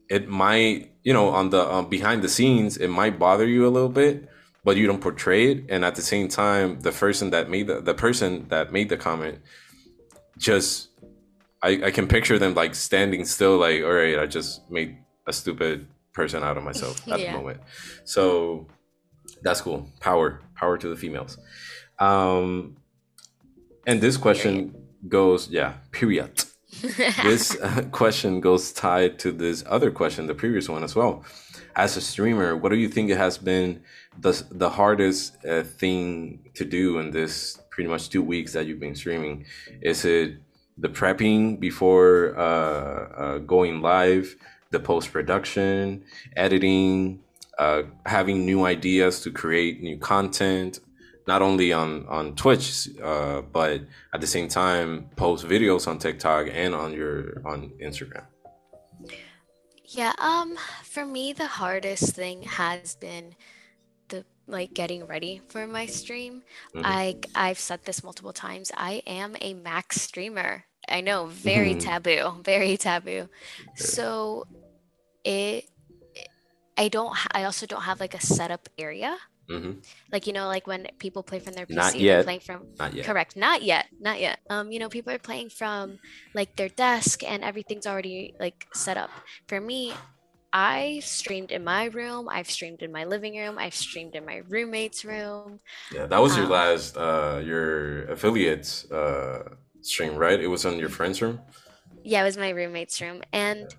[0.09, 3.69] it might you know on the um, behind the scenes it might bother you a
[3.69, 4.29] little bit
[4.67, 5.65] but you don't portray it.
[5.69, 8.97] And at the same time the person that made the, the person that made the
[8.97, 9.39] comment
[10.37, 10.89] just
[11.63, 15.31] I, I can picture them like standing still like all right i just made a
[15.31, 17.61] stupid person out of myself at the moment.
[18.03, 18.67] So
[19.41, 19.89] that's cool.
[19.99, 21.37] Power power to the females.
[21.99, 22.77] Um
[23.85, 24.21] and this Period.
[24.21, 24.75] question
[25.07, 26.43] goes yeah period
[27.23, 31.23] this uh, question goes tied to this other question, the previous one as well.
[31.75, 33.81] As a streamer, what do you think it has been
[34.19, 38.79] the the hardest uh, thing to do in this pretty much two weeks that you've
[38.79, 39.45] been streaming?
[39.81, 40.37] Is it
[40.77, 44.35] the prepping before uh, uh, going live,
[44.71, 46.03] the post production,
[46.35, 47.19] editing,
[47.57, 50.79] uh, having new ideas to create new content,
[51.27, 53.81] not only on on Twitch, uh, but
[54.13, 58.25] at the same time post videos on TikTok and on your on Instagram.
[59.85, 63.35] Yeah, um, for me, the hardest thing has been
[64.09, 66.43] the like getting ready for my stream.
[66.73, 68.71] hmm I I've said this multiple times.
[68.75, 70.65] I am a Mac streamer.
[70.89, 73.29] I know, very taboo, very taboo.
[73.75, 74.47] So
[75.23, 75.69] it
[76.77, 77.15] I don't.
[77.35, 79.17] I also don't have like a setup area.
[79.49, 79.79] Mm-hmm.
[80.11, 82.23] Like you know, like when people play from their PC, Not yet.
[82.23, 83.05] playing from Not yet.
[83.05, 84.39] correct, not yet, not yet.
[84.49, 85.99] Um, you know, people are playing from
[86.33, 89.11] like their desk and everything's already like set up.
[89.47, 90.03] For me,
[90.53, 92.27] I streamed in my room.
[92.29, 93.57] I've streamed in my living room.
[93.57, 95.59] I've streamed in my roommate's room.
[95.91, 100.39] Yeah, that was your Um, last uh your affiliates uh stream, right?
[100.39, 101.41] It was on your friend's room.
[102.03, 103.21] Yeah, it was my roommate's room.
[103.33, 103.73] And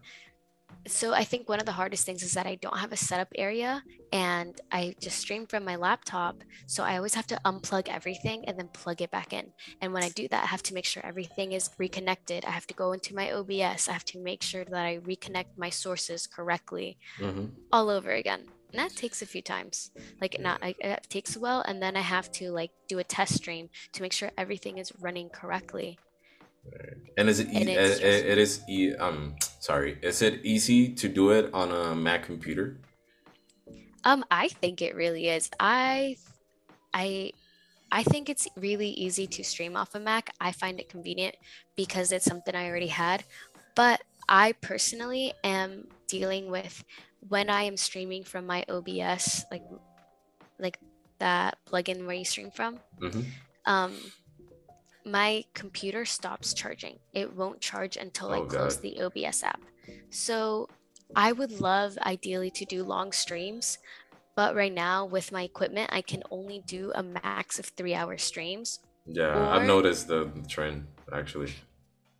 [0.87, 3.29] so I think one of the hardest things is that I don't have a setup
[3.37, 6.43] area and I just stream from my laptop.
[6.67, 9.53] So I always have to unplug everything and then plug it back in.
[9.81, 12.45] And when I do that, I have to make sure everything is reconnected.
[12.45, 13.89] I have to go into my OBS.
[13.89, 17.47] I have to make sure that I reconnect my sources correctly Mm-hmm.
[17.73, 18.47] all over again.
[18.73, 19.91] And that takes a few times.
[20.21, 23.35] Like not it takes a while and then I have to like do a test
[23.35, 25.99] stream to make sure everything is running correctly.
[27.17, 28.61] And is it, e- And it, it's it, it is
[28.99, 32.79] um sorry, is it easy to do it on a Mac computer?
[34.05, 35.51] Um, I think it really is.
[35.59, 36.17] I,
[36.95, 37.33] I,
[37.91, 40.31] I think it's really easy to stream off a Mac.
[40.41, 41.37] I find it convenient
[41.77, 43.25] because it's something I already had.
[43.75, 46.85] But I personally am dealing with
[47.29, 49.65] when I am streaming from my OBS, like,
[50.59, 50.79] like
[51.19, 52.79] that plugin where you stream from.
[53.01, 53.23] Mm-hmm.
[53.67, 53.93] Um,
[55.09, 56.99] my computer stops charging.
[57.13, 58.83] It won't charge until I Oh, close God.
[58.83, 59.61] the OBS app.
[60.11, 60.69] So
[61.17, 63.79] I would love ideally to do long streams,
[64.37, 68.19] but right now with my equipment, I can only do a max of three hour
[68.19, 68.81] streams.
[69.07, 71.53] Yeah, I've noticed the trend actually.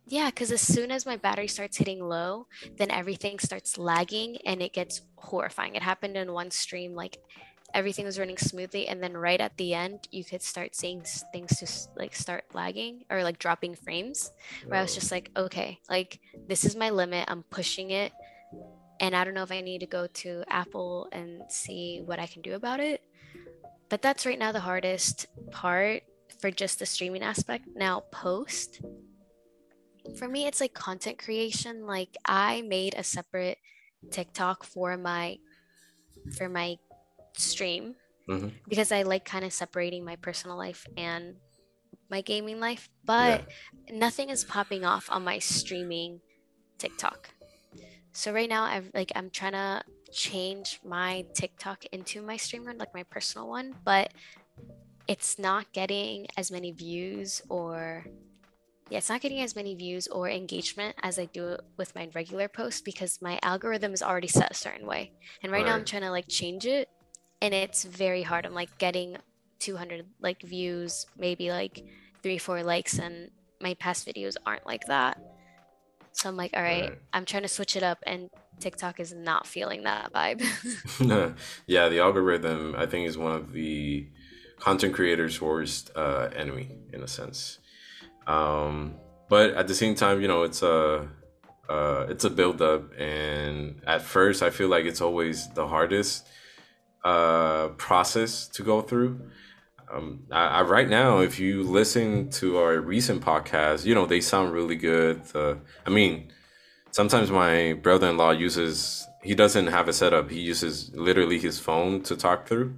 [0.07, 4.59] Yeah, because as soon as my battery starts hitting low, then everything starts lagging and
[4.59, 5.75] it gets horrifying.
[5.75, 7.19] It happened in one stream, like
[7.73, 11.59] everything was running smoothly, and then right at the end, you could start seeing things
[11.59, 14.31] just like start lagging or like dropping frames.
[14.65, 14.99] Where I was Oh.
[14.99, 17.25] just like, okay, like this is my limit.
[17.27, 18.11] I'm pushing it,
[18.99, 22.27] and I don't know if I need to go to Apple and see what I
[22.27, 23.03] can do about it.
[23.89, 26.03] But that's right now the hardest part
[26.39, 27.65] for just the streaming aspect.
[27.75, 28.81] Now, post
[30.17, 33.59] for me it's like content creation like i made a separate
[34.09, 35.37] tiktok for my
[36.35, 36.77] for my
[37.39, 37.95] stream
[38.27, 38.51] Mhm.
[38.67, 41.35] because i like kind of separating my personal life and
[42.09, 43.45] my gaming life but
[43.91, 46.21] nothing is popping off on my streaming
[46.77, 47.29] tiktok
[48.13, 52.93] so right now i've like i'm trying to change my tiktok into my streamer like
[52.93, 54.11] my personal one but
[55.07, 58.05] it's not getting as many views or
[58.89, 62.47] yeah, it's not getting as many views or engagement as I do with my regular
[62.47, 65.11] post because my algorithm is already set a certain way.
[65.43, 66.89] And right now I'm trying to like change it
[67.41, 68.45] and it's very hard.
[68.45, 69.17] I'm like getting
[69.59, 71.83] 200 like views, maybe like
[72.21, 73.31] three, four likes, and
[73.61, 75.19] my past videos aren't like that.
[76.11, 76.97] So I'm like, all right, Right.
[77.13, 78.29] I'm trying to switch it up, and
[78.59, 80.43] TikTok is not feeling that vibe.
[81.67, 84.07] yeah, the algorithm I think is one of the
[84.59, 87.59] content creators' worst uh, enemy in a sense.
[88.27, 88.95] Um,
[89.29, 91.07] but at the same time, you know, it's a
[91.69, 96.27] uh, it's a build up, and at first, I feel like it's always the hardest
[97.03, 99.19] uh, process to go through.
[99.91, 104.21] Um, I, I, right now, if you listen to our recent podcast, you know they
[104.21, 105.21] sound really good.
[105.33, 106.31] Uh, I mean,
[106.91, 112.15] sometimes my brother-in-law uses he doesn't have a setup he uses literally his phone to
[112.15, 112.75] talk through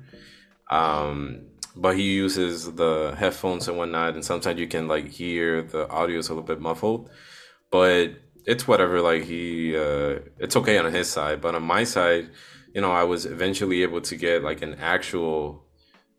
[0.69, 1.41] um
[1.75, 6.19] but he uses the headphones and whatnot and sometimes you can like hear the audio
[6.19, 7.09] is a little bit muffled
[7.69, 8.09] but
[8.45, 12.29] it's whatever like he uh it's okay on his side but on my side
[12.73, 15.65] you know i was eventually able to get like an actual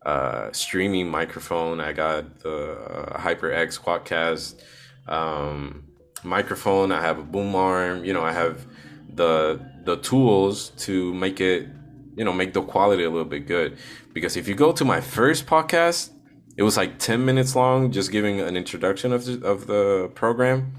[0.05, 1.81] uh streaming microphone.
[1.81, 4.61] I got the uh, hyperx quadcast
[5.09, 5.85] um
[6.25, 6.91] microphone.
[6.93, 8.05] I have a boom arm.
[8.05, 8.67] You know i have
[9.15, 11.69] the the tools to make it
[12.17, 13.79] you know make the quality a little bit good.
[14.13, 16.11] Because if you go to my first podcast
[16.57, 20.75] it was like 10 minutes long just giving an introduction of the, of the program.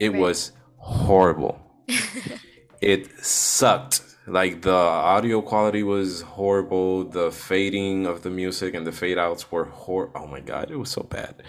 [0.00, 0.20] It Right.
[0.20, 1.60] was horrible.
[2.80, 8.92] It sucked like the audio quality was horrible the fading of the music and the
[8.92, 11.42] fade outs were hor oh my god it was so bad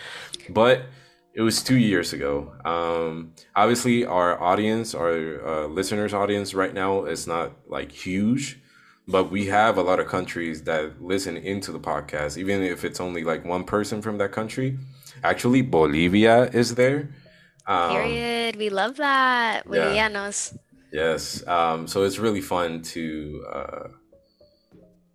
[0.50, 0.84] but
[1.34, 7.06] it was two years ago um obviously our audience our uh, listeners audience right now
[7.06, 8.62] is not like huge
[9.08, 13.00] but we have a lot of countries that listen into the podcast even if it's
[13.00, 14.78] only like one person from that country
[15.24, 17.10] actually bolivia is there
[17.68, 18.56] um, Period.
[18.58, 19.64] We love that.
[19.96, 20.10] yeah.
[20.96, 21.46] Yes.
[21.46, 23.88] Um, so it's really fun to, uh,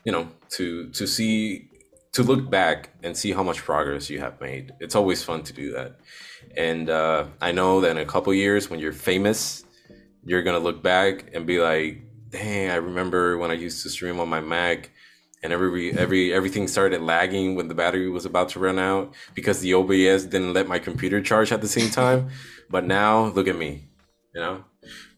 [0.05, 1.71] you know, to to see,
[2.13, 4.75] to look back and see how much progress you have made.
[4.81, 5.99] It's always fun to do that.
[6.55, 9.65] And uh, I know that in a couple years, when you're famous,
[10.23, 14.21] you're gonna look back and be like, dang, I remember when I used to stream
[14.21, 14.91] on my Mac
[15.43, 19.61] and every every everything started lagging when the battery was about to run out because
[19.61, 22.29] the OBS didn't let my computer charge at the same time.
[22.69, 23.89] but now look at me,
[24.35, 24.65] you know.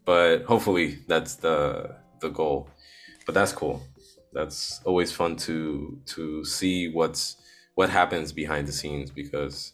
[0.05, 2.68] But hopefully that's the the goal.
[3.26, 3.82] But that's cool.
[4.32, 7.36] That's always fun to to see what's
[7.74, 9.72] what happens behind the scenes because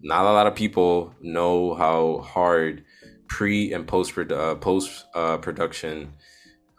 [0.00, 2.84] not a lot of people know how hard
[3.28, 6.14] pre and post uh, post uh, production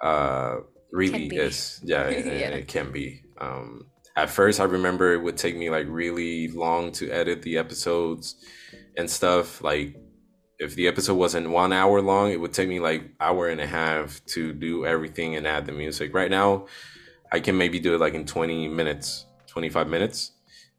[0.02, 0.58] uh,
[0.92, 1.80] really is.
[1.84, 3.24] Yeah, it, yeah, it can be.
[3.40, 3.86] Um,
[4.16, 8.36] at first, I remember it would take me like really long to edit the episodes
[8.98, 9.62] and stuff.
[9.62, 9.96] Like,
[10.60, 13.68] if the episode wasn't one hour long, it would take me like hour and a
[13.68, 16.14] half to do everything and add the music.
[16.14, 16.68] Right now,
[17.32, 20.32] I can maybe do it like in twenty minutes, twenty five minutes,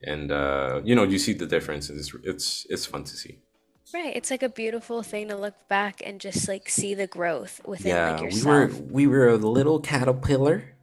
[0.03, 1.89] and uh, you know, you see the difference.
[1.91, 3.39] It's it's it's fun to see.
[3.93, 4.15] Right.
[4.15, 7.97] It's like a beautiful thing to look back and just like see the growth within
[7.97, 10.77] Yeah, like we were we were a little caterpillar,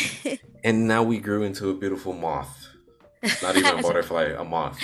[0.64, 2.68] and now we grew into a beautiful moth.
[3.42, 4.78] Not even a- butterfly, a moth.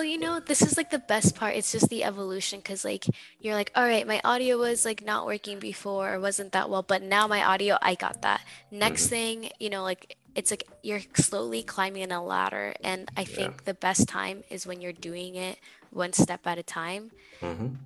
[0.00, 1.56] Well, you know, this is like the best part.
[1.56, 3.04] It's just the evolution because, like,
[3.40, 6.82] you're like, all right, my audio was like not working before or wasn't that well,
[6.82, 8.40] but now my audio, I got that.
[8.70, 12.74] Next hmm thing, you know, like, it's like you're slowly climbing in a ladder.
[12.82, 13.50] And I Yeah.
[13.50, 15.58] think the best time is when you're doing it
[15.90, 17.12] one step at a time.
[17.40, 17.76] hmm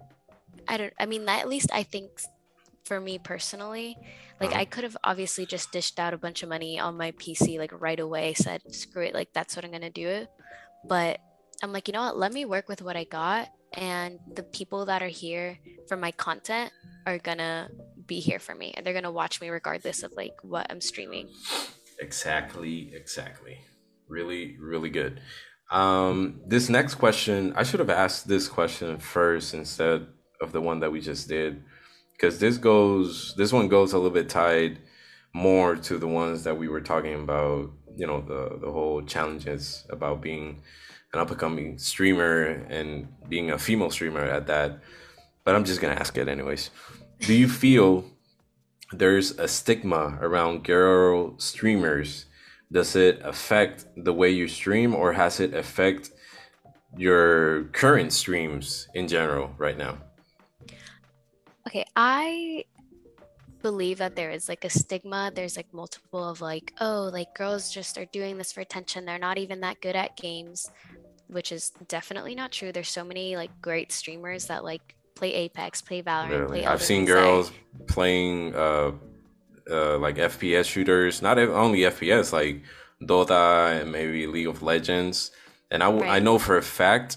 [0.69, 2.13] I don't, I mean, at least I think
[2.85, 3.99] for me personally,
[4.41, 4.57] like, Uh-huh.
[4.57, 7.73] I could have obviously just dished out a bunch of money on my PC, like,
[7.73, 10.27] right away, said, screw it, like, that's what I'm gonna do.
[10.85, 11.21] But
[11.65, 12.19] I'm like, you know what?
[12.19, 15.59] Let me work with what I got, and the people that are here
[15.89, 16.71] for my content
[17.07, 17.71] are gonna
[18.07, 21.31] be here for me, and they're gonna watch me regardless of like what I'm streaming.
[22.01, 23.57] Exactly, exactly.
[24.09, 25.23] Really, really good.
[25.71, 30.07] Um, this next question, I should have asked this question first instead
[30.43, 31.65] of the one that we just did,
[32.13, 34.81] because this goes, this one goes a little bit tied
[35.33, 37.71] more to the ones that we were talking about.
[37.97, 40.61] You know, the the whole challenges about being
[41.15, 44.81] an up and coming streamer and being a female streamer at that.
[45.45, 46.71] But I'm just gonna ask it anyways.
[47.21, 48.05] Do you feel
[48.93, 52.27] there's a stigma around girl streamers?
[52.73, 56.11] Does it affect the way you stream, or has it affect
[56.97, 59.99] your current streams in general right now?
[61.67, 62.65] Okay, I
[63.63, 65.33] believe that there is like a stigma.
[65.35, 69.05] There's like multiple of like, oh, like girls just are doing this for attention.
[69.05, 70.71] They're not even that good at games,
[71.29, 72.73] which is definitely not true.
[72.73, 76.83] There's so many like great streamers that like play Apex, play Valorant, Literally, play I've
[76.83, 77.53] seen girls
[77.89, 78.93] playing uh,
[79.71, 82.63] uh, like FPS shooters, not only FPS, like
[83.03, 85.31] Dota and maybe League of Legends.
[85.71, 86.23] And I Right.
[86.23, 87.17] know for a fact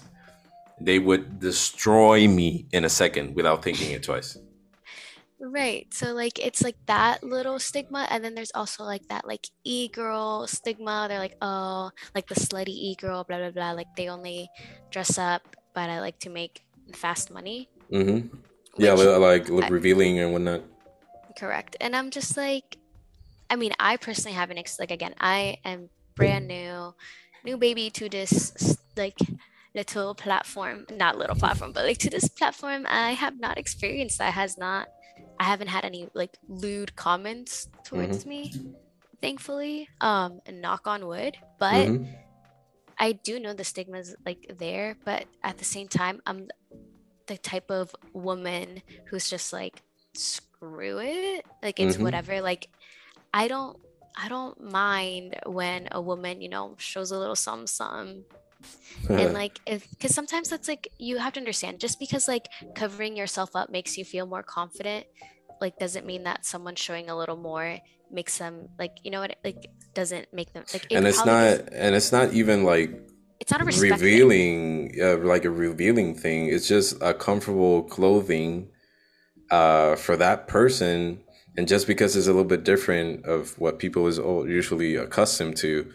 [0.80, 4.38] they would destroy me in a second without thinking it twice.
[5.40, 5.86] Right.
[5.94, 10.46] So like it's like that little stigma and then there's also like that like e-girl
[10.48, 11.06] stigma.
[11.08, 13.70] They're like, oh, like the slutty e-girl, blah blah blah.
[13.72, 14.50] Like they only
[14.90, 15.42] dress up,
[15.74, 16.62] but I like to make
[16.92, 17.68] fast money.
[17.92, 18.34] Mm-hmm.
[18.78, 20.62] Yeah, like look I- revealing and whatnot.
[21.38, 21.76] correct.
[21.80, 22.78] And I'm just like
[23.50, 26.94] I mean, I personally haven't ex- like again, I am brand new,
[27.44, 29.16] new baby to this like
[29.74, 32.86] little platform, not little platform, but like to this platform.
[32.88, 34.34] I have not experienced that.
[34.34, 34.88] Has not.
[35.40, 38.52] I haven't had any like lewd comments towards me,
[39.20, 39.88] thankfully.
[40.00, 41.36] Um, and knock on wood.
[41.58, 42.06] But Mhm.
[42.98, 46.48] I do know the stigma's like there, but at the same time, I'm
[47.26, 49.82] the type of woman who's just like,
[50.14, 51.44] screw it.
[51.62, 52.02] Like it's Mhm.
[52.02, 52.40] whatever.
[52.40, 52.68] Like
[53.32, 53.76] I don't
[54.16, 58.26] I don't mind when a woman, you know, shows a little some some
[59.08, 63.16] and like if because sometimes that's like you have to understand just because like covering
[63.16, 65.06] yourself up makes you feel more confident
[65.60, 67.78] like doesn't mean that someone showing a little more
[68.10, 71.68] makes them like you know what like doesn't make them like it and it's not
[71.72, 72.90] and it's not even like
[73.40, 76.46] it's not a revealing uh, like a revealing thing.
[76.46, 78.68] It's just a comfortable clothing
[79.50, 81.20] uh for that person.
[81.56, 85.90] And just because it's a little bit different of what people is usually accustomed to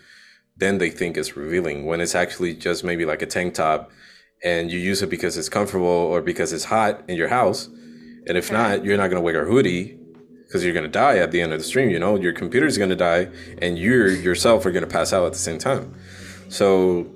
[0.56, 3.91] then they think it's revealing when it's actually just maybe like a tank top
[4.43, 7.70] and you use it because it's comfortable or because it's hot in your house.
[8.28, 9.99] And if not you're not going to wear a hoodie
[10.45, 12.16] because you're going to die at the end of the stream you know?
[12.16, 13.30] Your computer's going to die
[13.62, 15.95] and you yourself are going to pass out at the same time.
[16.49, 17.12] So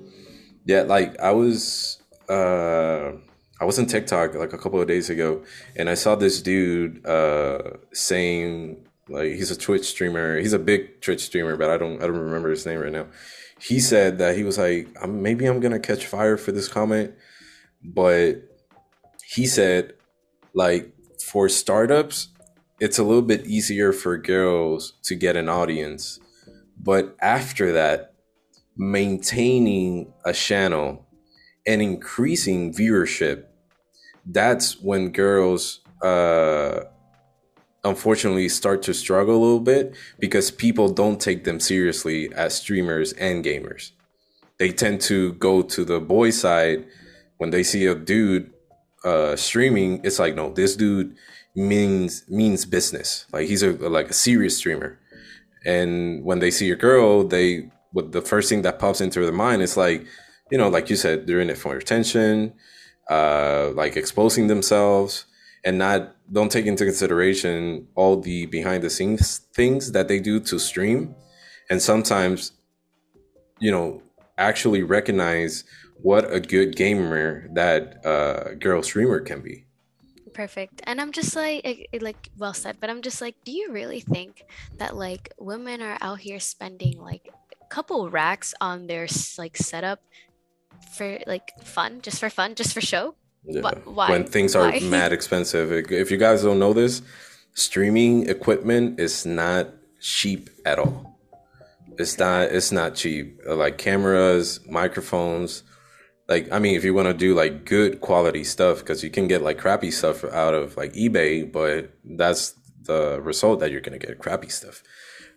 [0.64, 3.12] yeah, like I was uh
[3.60, 5.44] I was on TikTok like a couple of days ago
[5.76, 7.62] and I saw this dude uh
[7.92, 10.38] saying like he's a Twitch streamer.
[10.38, 13.06] He's a big Twitch streamer, but I don't I don't remember his name right now.
[13.60, 17.14] He said that he was like maybe I'm to catch fire for this comment,
[17.82, 18.42] but
[19.24, 19.94] he said
[20.54, 22.28] like for startups
[22.80, 26.20] it's a little bit easier for girls to get an audience.
[26.80, 28.14] But after that,
[28.76, 31.06] maintaining a channel
[31.66, 33.46] and increasing viewership,
[34.26, 36.84] that's when girls uh
[37.84, 43.12] unfortunately start to struggle a little bit because people don't take them seriously as streamers
[43.14, 43.92] and gamers.
[44.58, 46.84] They tend to go to the boy side
[47.36, 48.52] when they see a dude
[49.04, 51.16] uh streaming, it's like no, this dude
[51.54, 53.26] means means business.
[53.32, 54.98] Like he's a like a serious streamer.
[55.64, 59.32] And when they see a girl, they what the first thing that pops into their
[59.32, 60.04] mind is like,
[60.50, 62.54] you know, like you said, they're in it for attention,
[63.08, 65.26] uh, like exposing themselves
[65.64, 70.40] and not don't take into consideration all the behind the scenes things that they do
[70.40, 71.14] to stream.
[71.70, 72.52] And sometimes
[73.60, 74.02] you know
[74.36, 75.64] actually recognize
[76.00, 79.64] what a good gamer that uh, girl streamer can be.
[80.32, 80.82] Perfect.
[80.84, 84.44] And i'm just like like well said but i'm just like do you really think
[84.76, 87.28] that like women are out here spending like
[87.60, 90.00] a couple racks on their like setup
[90.92, 93.16] for like fun just for fun just for show
[93.48, 93.72] yeah.
[93.84, 94.10] Why?
[94.10, 94.80] When things are Why?
[94.80, 95.72] mad expensive.
[95.72, 97.02] If you guys don't know this,
[97.54, 99.68] streaming equipment is not
[100.00, 101.18] cheap at all.
[101.98, 102.52] It's not.
[102.52, 103.40] It's not cheap.
[103.46, 105.62] Like cameras, microphones.
[106.28, 109.26] Like I mean, if you want to do like good quality stuff, because you can
[109.26, 113.98] get like crappy stuff out of like eBay, but that's the result that you're gonna
[113.98, 114.82] get crappy stuff.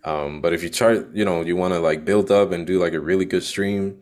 [0.04, 2.80] Um, but if you chart, you know, you want to like build up and do
[2.80, 4.02] like a really good stream.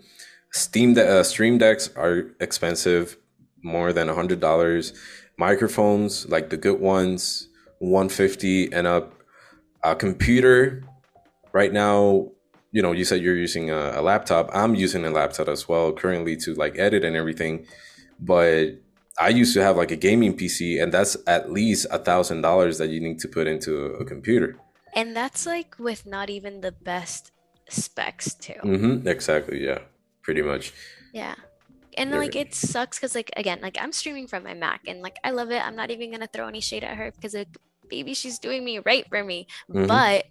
[0.52, 3.18] Steam de- uh, stream decks are expensive
[3.64, 4.94] more than a hundred dollars.
[5.38, 7.48] Microphones, like the good ones,
[7.80, 9.14] 150 and up.
[9.84, 10.84] A computer,
[11.54, 12.30] right now,
[12.72, 14.50] you know, you said you're using a, a laptop.
[14.54, 17.66] I'm using a laptop as well currently to like edit and everything.
[18.20, 18.82] But
[19.18, 22.78] I used to have like a gaming PC, and that's at least a thousand dollars
[22.78, 24.58] that you need to put into a computer.
[24.94, 27.32] And that's like with not even the best
[27.70, 28.60] specs too.
[28.64, 29.64] Mm-hmm, exactly.
[29.64, 29.80] Yeah.
[30.22, 30.74] Pretty much.
[31.14, 31.36] Yeah
[32.00, 35.18] and like it sucks because like again like i'm streaming from my mac and like
[35.24, 35.66] i love it.
[35.66, 37.58] I'm not even gonna throw any shade at her because like,
[37.92, 39.48] maybe she's doing me right for me.
[39.70, 39.88] Mm-hmm.
[39.88, 40.26] but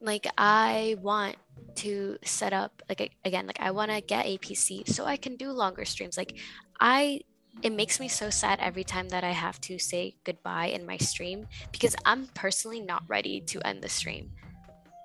[0.00, 1.36] like i want
[1.74, 5.36] to set up like again like i want to get a pc so i can
[5.36, 6.16] do longer streams.
[6.16, 6.38] Like
[6.80, 7.20] i
[7.62, 10.96] it makes me so sad every time that i have to say goodbye in my
[10.96, 14.32] stream because i'm personally not ready to end the stream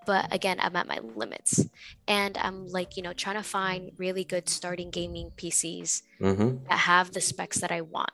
[0.08, 1.68] but again i'm at my limits.
[2.08, 6.64] And i'm like you know trying to find really good starting gaming pcs mm-hmm.
[6.68, 8.10] that have the specs that i want.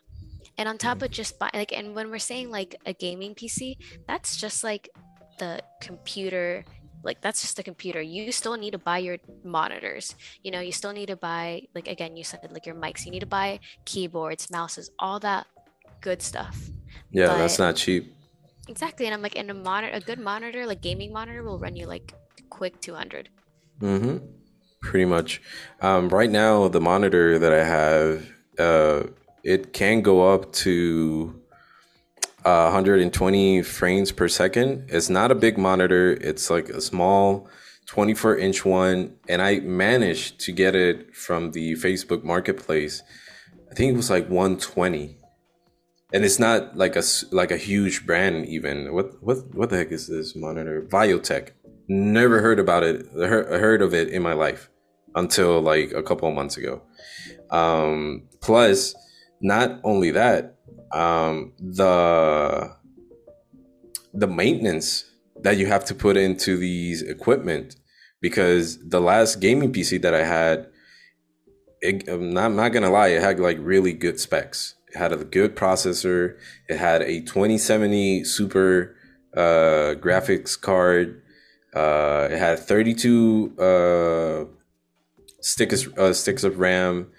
[0.58, 3.78] And on top of just buying like and when we're saying like a gaming pc
[4.08, 4.90] that's just like
[5.40, 6.66] the computer
[7.04, 8.02] like that's just the computer.
[8.02, 10.16] You still need to buy your monitors.
[10.42, 13.06] You know you still need to buy like again you said like your mics.
[13.06, 15.46] You need to buy keyboards mouses all that
[16.00, 16.58] good stuff.
[17.12, 18.16] Yeah but, that's not cheap
[18.68, 21.76] Exactly, and I'm like, in a monitor, a good monitor, like gaming monitor, will run
[21.76, 22.14] you like
[22.50, 23.30] quick 200.
[23.82, 24.18] Mm-hmm.
[24.82, 25.42] Pretty much.
[25.82, 29.08] Um, right now, the monitor that I have, uh,
[29.44, 31.42] it can go up to
[32.46, 34.90] uh, 120 frames per second.
[34.90, 36.12] It's not a big monitor.
[36.12, 37.50] It's like a small
[37.86, 43.02] 24 inch one, and I managed to get it from the Facebook Marketplace.
[43.72, 45.18] I think it was like 120
[46.14, 48.94] and it's not like a like a huge brand even.
[48.94, 50.84] What what what the heck is this monitor?
[50.84, 51.50] Viotek.
[51.88, 53.08] Never heard about it.
[53.14, 54.70] Heard of it in my life
[55.16, 56.84] until like a couple of months ago.
[57.50, 58.96] Um, plus,
[59.42, 60.58] not only that,
[60.92, 62.76] um, the
[64.14, 65.06] the maintenance
[65.42, 67.76] that you have to put into these equipment
[68.22, 70.68] because the last gaming PC that I had,
[71.82, 75.12] it, I'm not, I'm not gonna lie, it had like really good specs it had
[75.12, 76.38] a good processor.
[76.70, 78.96] It had a 2070 Super
[79.36, 81.22] uh, graphics card.
[81.76, 84.46] Uh, it had 32 uh,
[85.42, 87.12] sticks uh, sticks of RAM.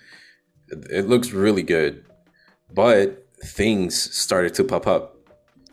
[0.69, 2.05] It, it, looks really good,
[2.73, 5.17] but things started to pop up.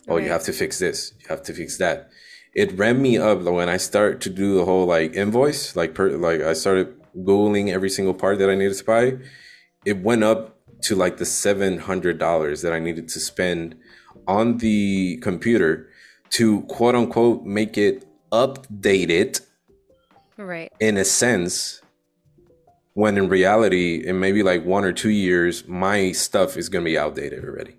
[0.08, 1.14] Oh, you have to fix this.
[1.20, 2.10] You have to fix that.
[2.56, 6.10] It ran me up when I start to do the whole like invoice, like per,
[6.18, 9.18] like I started googling every single part that I needed to buy.
[9.86, 13.76] It went up to like the $700 that I needed to spend
[14.28, 15.90] on the computer
[16.32, 19.42] to quote unquote make it updated.
[20.38, 20.72] Right.
[20.80, 21.82] In a sense,
[22.94, 26.90] when in reality, in maybe like one or two years, my stuff is going to
[26.90, 27.76] be outdated already.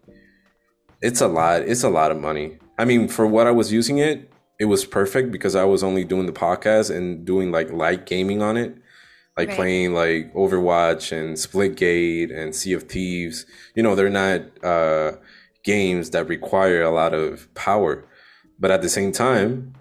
[1.01, 1.63] It's a lot.
[1.63, 2.59] It's a lot of money.
[2.79, 6.05] I mean, for what I was using it, it was perfect because I was only
[6.05, 8.77] doing the podcast and doing like light gaming on it
[9.37, 9.57] like right.
[9.57, 13.47] playing like Overwatch and Splitgate and Sea of Thieves.
[13.75, 15.13] You know, they're not uh,
[15.65, 18.05] games that require a lot of power.
[18.59, 19.75] but at the same time,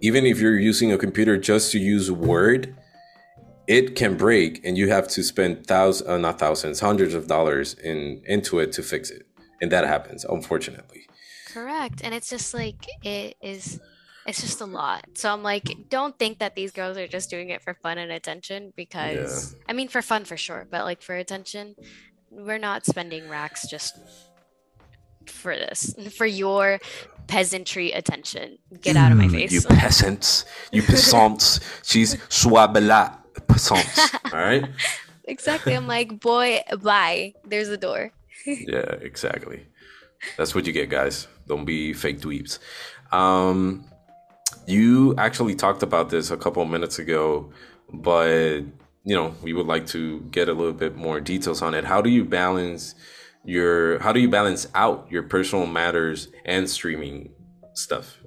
[0.00, 2.76] even if you're using a computer just to use Word,
[3.66, 7.74] it can break and you have to spend thousands, uh, not thousands, hundreds of dollars
[7.74, 9.26] in into it to fix it.
[9.60, 11.06] And that happens, unfortunately.
[11.46, 12.02] Correct.
[12.04, 13.80] And it's just like it is
[14.26, 15.04] it's just a lot.
[15.14, 18.10] So I'm like, don't think that these girls are just doing it for fun and
[18.10, 19.58] attention because yeah.
[19.68, 21.76] I mean for fun for sure, but like for attention,
[22.30, 23.96] we're not spending racks just
[25.26, 25.94] for this.
[26.16, 26.78] For your
[27.26, 28.58] peasantry attention.
[28.80, 29.52] Get out of my face.
[29.52, 30.44] You peasants.
[30.70, 31.60] You peasants.
[31.82, 33.16] She's swabela
[33.48, 34.14] peasants.
[34.32, 34.64] All right?
[35.24, 35.74] Exactly.
[35.74, 37.34] I'm like, boy, bye.
[37.44, 38.12] There's the door.
[38.46, 39.66] yeah, exactly.
[40.36, 41.26] That's what you get, guys.
[41.46, 42.58] Don't be fake dweebs.
[43.12, 43.84] Um,
[44.66, 47.50] you actually talked about this a couple minutes ago,
[47.92, 48.60] but
[49.04, 51.84] you know, we would like to get a little bit more details on it.
[51.84, 52.94] How do you balance
[53.44, 57.30] your how do you balance out your personal matters and streaming
[57.74, 58.18] stuff?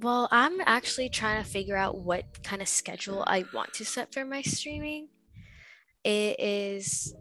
[0.00, 4.12] Well, I'm actually trying to figure out what kind of schedule I want to set
[4.12, 5.08] for my streaming.
[6.02, 7.14] It is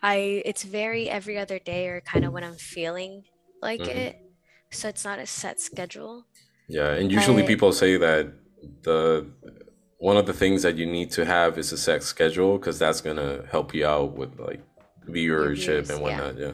[0.00, 3.24] I it's very every other day or kind of when I'm feeling
[3.60, 3.98] like mm-hmm.
[3.98, 4.25] it.
[4.70, 6.26] So it's not a set schedule.
[6.68, 8.32] Yeah, and usually I, people say that
[8.82, 9.26] the
[9.98, 13.00] one of the things that you need to have is a set schedule because that's
[13.00, 14.60] gonna help you out with like
[15.08, 16.38] viewership and whatnot.
[16.38, 16.46] Yeah.
[16.46, 16.52] yeah.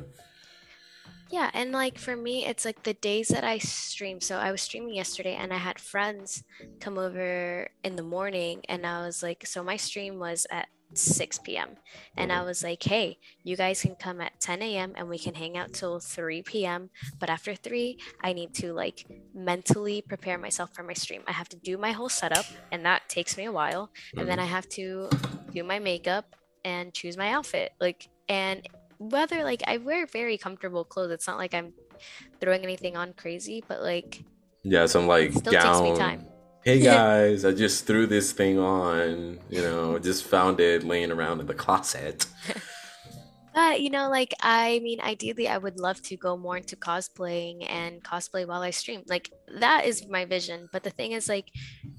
[1.33, 4.21] Yeah, and like for me, it's like the days that I stream.
[4.21, 6.45] So I was streaming yesterday and I had friends
[6.79, 11.39] come over in the morning and I was like, so my stream was at 6
[11.41, 11.71] p.m.
[12.17, 14.93] And I was like, hey, you guys can come at 10 a.m.
[14.97, 16.91] and we can hang out till 3 p.m.
[17.19, 21.23] But after 3, I need to like mentally prepare myself for my stream.
[21.27, 23.91] I have to do my whole setup and that takes me a while.
[24.17, 24.47] And then mm-hmm.
[24.47, 25.09] I have to
[25.53, 27.73] do my makeup and choose my outfit.
[27.81, 28.67] Like, and
[28.99, 31.73] whether like I wear very comfortable clothes, it's not like I'm
[32.41, 34.23] throwing anything on crazy, but like,
[34.63, 36.27] yeah, some like gown
[36.65, 41.41] hey guys, I just threw this thing on, you know, just found it laying around
[41.41, 42.27] in the closet.
[43.55, 47.69] But you know, like I mean, ideally, I would love to go more into cosplaying
[47.69, 49.03] and cosplay while I stream.
[49.07, 50.69] Like that is my vision.
[50.73, 51.53] But the thing is, like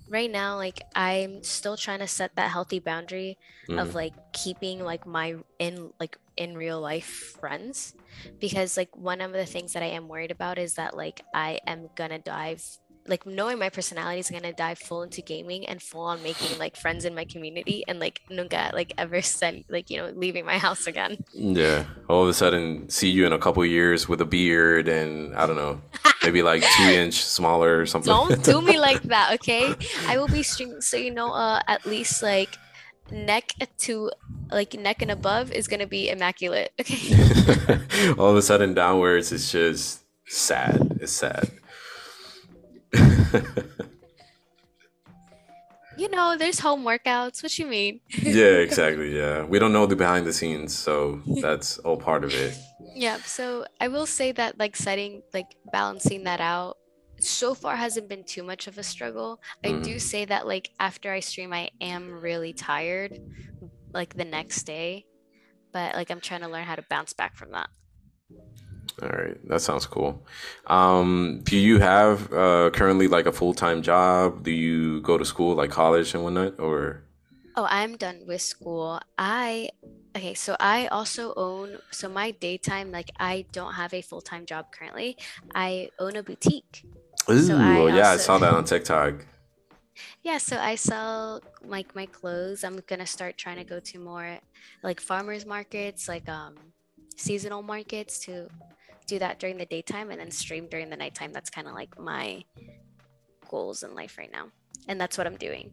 [0.09, 3.37] right now, like I'm still trying to set that healthy boundary
[3.69, 3.79] mm.
[3.79, 7.93] of like keeping like my in like in real life friends,
[8.39, 11.59] because like one of the things that I am worried about is that like I
[11.67, 12.65] am gonna dive
[13.07, 16.75] like knowing my personality is gonna dive full into gaming and full on making like
[16.75, 20.57] friends in my community and like nunca like ever said like you know leaving my
[20.65, 21.17] house again.
[21.33, 25.35] Yeah, all of a sudden see you in a couple years with a beard and
[25.35, 25.81] I don't know
[26.23, 28.11] maybe like two inch smaller or something.
[28.11, 29.73] Don't do me like that, okay?
[30.07, 32.57] I will be streaming so you know uh at least like
[33.11, 34.11] neck to
[34.51, 36.71] like neck and above is gonna be immaculate.
[36.79, 37.13] Okay.
[38.17, 40.97] all of a sudden downwards is just sad.
[41.01, 41.51] It's sad.
[45.97, 47.41] you know, there's home workouts.
[47.43, 47.99] What you mean?
[48.09, 49.17] yeah, exactly.
[49.17, 49.43] Yeah.
[49.43, 52.57] We don't know the behind the scenes, so that's all part of it.
[52.95, 53.17] Yeah.
[53.17, 56.77] So I will say that like setting like balancing that out
[57.19, 59.41] so far hasn't been too much of a struggle.
[59.63, 59.83] I mm.
[59.83, 63.19] do say that like after I stream I am really tired
[63.93, 65.05] like the next day,
[65.71, 67.69] but like I'm trying to learn how to bounce back from that.
[69.01, 70.23] All right, that sounds cool.
[70.67, 74.43] Um, do you have uh, currently like a full time job?
[74.43, 77.03] Do you go to school, like college and whatnot, or?
[77.55, 78.99] Oh, I'm done with school.
[79.17, 79.69] I
[80.15, 81.77] okay, so I also own.
[81.91, 85.17] So my daytime, like I don't have a full time job currently.
[85.55, 86.85] I own a boutique.
[87.29, 89.25] Ooh, so I yeah, also, I saw that on TikTok.
[90.23, 92.63] Yeah, so I sell like my clothes.
[92.63, 94.39] I'm gonna start trying to go to more
[94.83, 96.55] like farmers markets, like um
[97.15, 98.49] seasonal markets to
[99.05, 101.33] do that during the daytime and then stream during the nighttime.
[101.33, 102.43] That's kind of like my
[103.49, 104.47] goals in life right now.
[104.87, 105.71] And that's what I'm doing.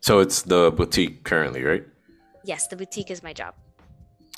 [0.00, 1.84] So it's the boutique currently, right?
[2.44, 3.54] Yes, the boutique is my job.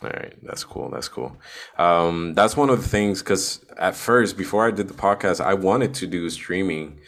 [0.03, 0.91] All right, that's cool.
[0.91, 1.37] That's cool.
[1.79, 5.55] Um, that's one of the things because at first, before I did the podcast, I
[5.55, 7.01] wanted to do streaming,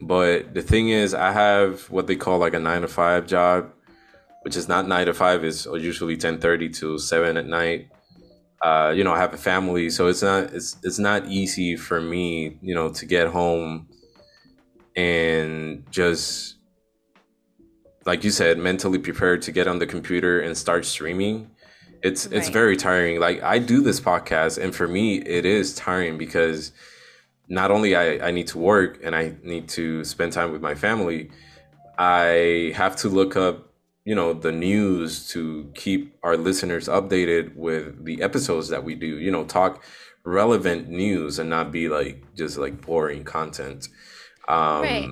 [0.00, 3.70] but the thing is, I have what they call like a nine to five job,
[4.42, 5.44] which is not nine to five.
[5.44, 7.90] is usually ten thirty to seven at night
[8.62, 12.00] uh, you know, I have a family, so it's not it's it's not easy for
[12.00, 13.88] me, you know, to get home
[14.94, 16.56] and just
[18.04, 21.50] like you said, mentally prepared to get on the computer and start streaming.
[22.02, 22.36] It's right.
[22.36, 23.20] it's very tiring.
[23.20, 26.72] Like I do this podcast, and for me, it is tiring because
[27.48, 30.74] not only I, I need to work and I need to spend time with my
[30.74, 31.30] family,
[31.98, 33.71] I have to look up
[34.04, 39.06] you know the news to keep our listeners updated with the episodes that we do
[39.06, 39.82] you know talk
[40.24, 43.88] relevant news and not be like just like boring content.
[44.48, 45.08] Um, right.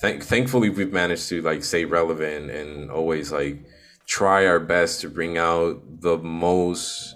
[0.00, 3.64] Th- thankfully, we've managed to like stay relevant and always like
[4.06, 7.14] try our best to bring out the most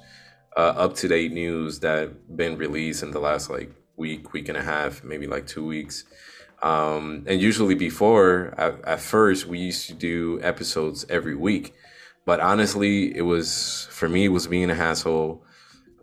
[0.56, 4.56] uh, up to date news that been released in the last like week, week and
[4.56, 6.04] a half, maybe like two weeks.
[6.64, 11.74] Um, and usually before, at, at first, we used to do episodes every week.
[12.24, 15.44] But honestly, it was for me, it was being a hassle.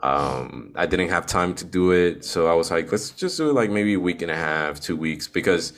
[0.03, 3.49] Um, I didn't have time to do it, so I was like, let's just do
[3.49, 5.73] it like maybe a week and a half, two weeks, because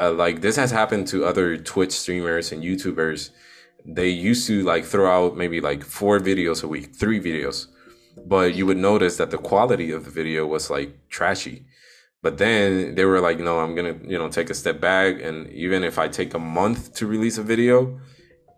[0.00, 3.30] uh, like this has happened to other Twitch streamers and YouTubers.
[3.84, 7.66] They used to like throw out maybe like four videos a week, three videos,
[8.24, 11.64] but you would notice that the quality of the video was like trashy.
[12.26, 15.48] But then they were like, no, I'm gonna, you know, take a step back, and
[15.52, 18.00] even if I take a month to release a video,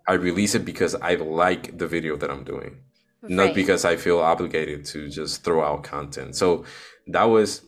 [0.07, 2.79] I release it because I like the video that I'm doing,
[3.21, 3.31] right.
[3.31, 6.35] not because I feel obligated to just throw out content.
[6.35, 6.65] So
[7.09, 7.61] that was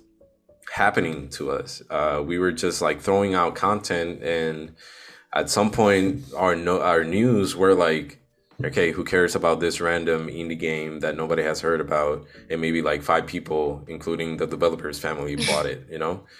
[0.73, 1.83] happening to us.
[1.91, 4.75] Uh, we were just like throwing out content, and
[5.35, 8.20] at some point, our no our news were like,
[8.65, 12.83] okay, who cares about this random indie game that nobody has heard about, and maybe
[12.83, 15.87] like five people, including the developer's family, bought it.
[15.91, 16.25] You know.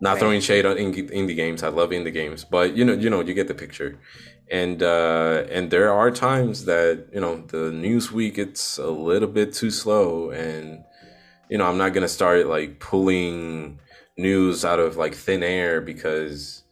[0.00, 0.20] Not right.
[0.20, 1.64] throwing shade on indie, indie games.
[1.64, 3.98] I love indie games, but you know, you know, you get the picture
[4.50, 9.28] and uh, and there are times that you know the news week it's a little
[9.28, 10.84] bit too slow and
[11.50, 13.78] you know i'm not gonna start like pulling
[14.16, 16.64] news out of like thin air because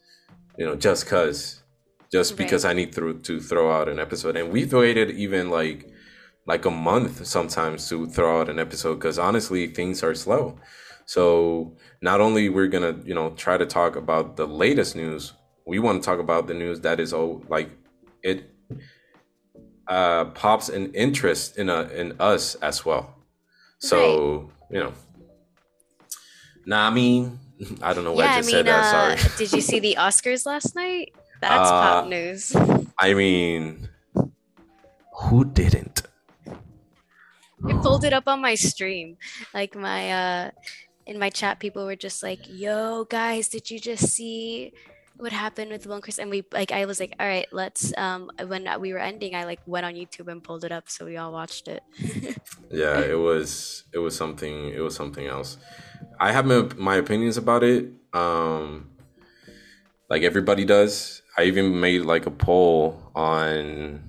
[0.56, 1.62] you know just cuz
[2.12, 2.38] just right.
[2.38, 5.92] because i need to, to throw out an episode and we've waited even like
[6.46, 10.58] like a month sometimes to throw out an episode because honestly things are slow
[11.04, 15.32] so not only we're gonna you know try to talk about the latest news
[15.66, 17.70] we want to talk about the news that is oh like
[18.22, 18.50] it
[19.88, 23.14] uh pops an interest in a in us as well.
[23.78, 24.50] So right.
[24.70, 24.92] you know,
[26.64, 27.38] nah, I mean,
[27.82, 28.68] I don't know what yeah, I just I mean, said.
[28.68, 29.30] Uh, Sorry.
[29.38, 31.14] did you see the Oscars last night?
[31.40, 32.54] That's uh, pop news.
[32.98, 33.88] I mean,
[35.12, 36.02] who didn't?
[37.66, 39.16] I pulled it up on my stream,
[39.52, 40.50] like my uh
[41.06, 41.58] in my chat.
[41.58, 44.72] People were just like, "Yo, guys, did you just see?"
[45.18, 47.96] what happened with and Chris, and we like I was like, all right, let's.
[47.96, 51.04] Um, when we were ending, I like went on YouTube and pulled it up, so
[51.04, 51.82] we all watched it.
[52.70, 55.56] yeah, it was it was something it was something else.
[56.20, 57.90] I have my, my opinions about it.
[58.12, 58.90] Um,
[60.08, 61.22] like everybody does.
[61.36, 64.02] I even made like a poll on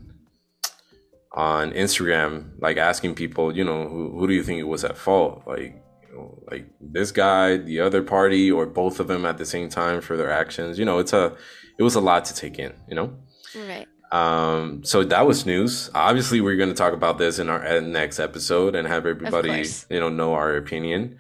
[1.34, 4.98] on Instagram, like asking people, you know, who, who do you think it was at
[4.98, 5.44] fault?
[5.46, 5.84] Like
[6.18, 10.02] know, like this guy, the other party, or both of them at the same time
[10.02, 10.78] for their actions.
[10.80, 11.36] You know, it's a
[11.78, 12.74] it was a lot to take in.
[12.88, 13.18] You know,
[13.56, 13.88] right.
[14.12, 15.90] Um, so that was news.
[15.94, 20.00] Obviously, we're going to talk about this in our next episode and have everybody, you
[20.00, 21.18] know, know our opinion.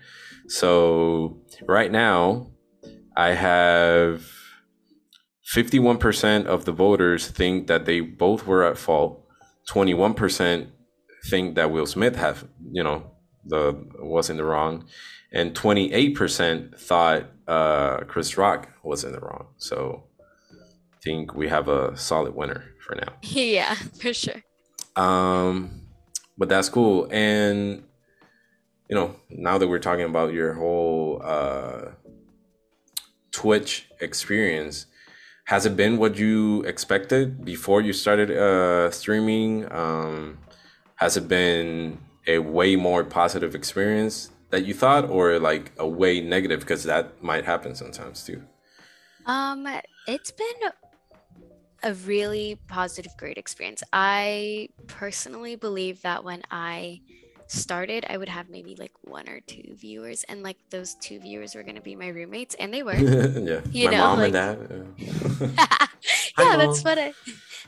[0.47, 2.51] So right now,
[3.15, 4.25] I have
[5.53, 9.23] 51% of the voters think that they both were at fault.
[9.69, 10.67] 21%
[11.25, 13.11] think that Will Smith have, you know,
[13.45, 14.85] the was in the wrong,
[15.31, 19.47] and 28% thought uh, Chris Rock was in the wrong.
[19.57, 20.03] So
[20.51, 23.13] I think we have a solid winner for now.
[23.21, 24.43] Yeah, for sure.
[24.95, 25.81] Um,
[26.37, 27.07] but that's cool.
[27.11, 27.83] And
[28.89, 31.91] you know, now that we're talking about your whole uh,
[33.31, 34.85] Twitch experience,
[35.47, 39.71] has it been what you expected before you started uh, streaming?
[39.71, 40.39] Um,
[40.97, 46.19] has it been a way more positive experience that you thought or like a way
[46.19, 46.59] negative?
[46.59, 48.43] Because that might happen sometimes too.
[49.25, 49.65] Um
[50.05, 50.59] it's been
[51.83, 53.83] a really positive great experience.
[53.93, 56.99] I personally believe that when i
[57.47, 61.55] started i would have maybe like one or two viewers and like those two viewers
[61.55, 64.33] were going to be my roommates and they were yeah you my know, mom like...
[64.33, 65.87] and dad yeah,
[66.39, 67.13] yeah that's what i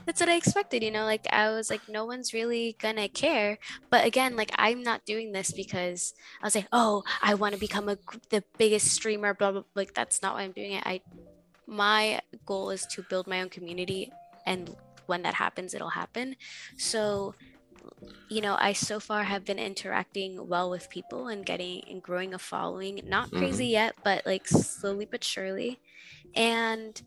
[0.06, 3.58] that's what I expected, you know, like I was like, no one's really gonna care.
[3.90, 7.60] But again, like I'm not doing this because I was like, oh, I want to
[7.60, 7.98] become a
[8.30, 9.62] the biggest streamer, blah blah.
[9.74, 10.82] Like that's not why I'm doing it.
[10.86, 11.00] I
[11.66, 14.10] my goal is to build my own community,
[14.46, 14.74] and
[15.06, 16.36] when that happens, it'll happen.
[16.76, 17.34] So
[18.28, 22.32] you know, I so far have been interacting well with people and getting and growing
[22.32, 23.00] a following.
[23.04, 23.72] Not crazy mm-hmm.
[23.72, 25.80] yet, but like slowly but surely.
[26.34, 27.00] And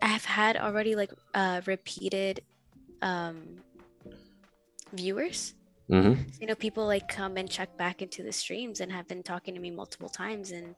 [0.00, 2.42] I've had already like uh, repeated
[3.00, 3.62] um,
[4.92, 5.54] viewers.
[5.90, 6.22] Mm-hmm.
[6.40, 9.52] you know, people like come and check back into the streams and have been talking
[9.52, 10.74] to me multiple times, and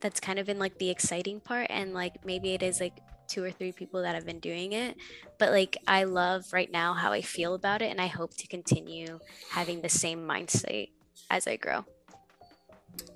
[0.00, 1.68] that's kind of been like the exciting part.
[1.70, 4.96] And like maybe it is like two or three people that have been doing it,
[5.38, 8.46] but like I love right now how I feel about it, and I hope to
[8.46, 9.20] continue
[9.50, 10.90] having the same mindset
[11.30, 11.84] as I grow.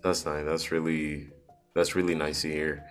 [0.02, 0.44] That's nice.
[0.44, 1.30] That's really
[1.74, 2.84] that's really nice to hear.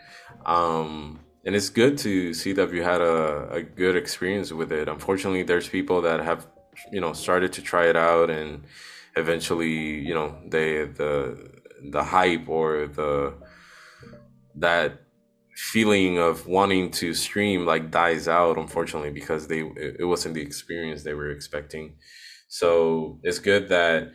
[0.46, 4.88] Um, and it's good to see that you had a, a good experience with it.
[4.88, 6.48] Unfortunately, there's people that have
[6.92, 8.64] you know started to try it out and
[9.18, 11.52] eventually you know they the
[11.90, 13.34] the hype or the
[14.56, 15.01] that
[15.62, 21.04] feeling of wanting to stream like dies out unfortunately because they it wasn't the experience
[21.04, 21.96] they were expecting.
[22.48, 24.12] So it's good that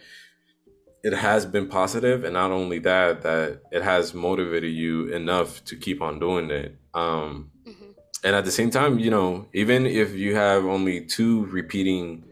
[1.04, 5.76] it has been positive and not only that that it has motivated you enough to
[5.76, 6.78] keep on doing it.
[6.94, 7.90] Um mm-hmm.
[8.24, 12.24] and at the same time you know even if you have only two repeating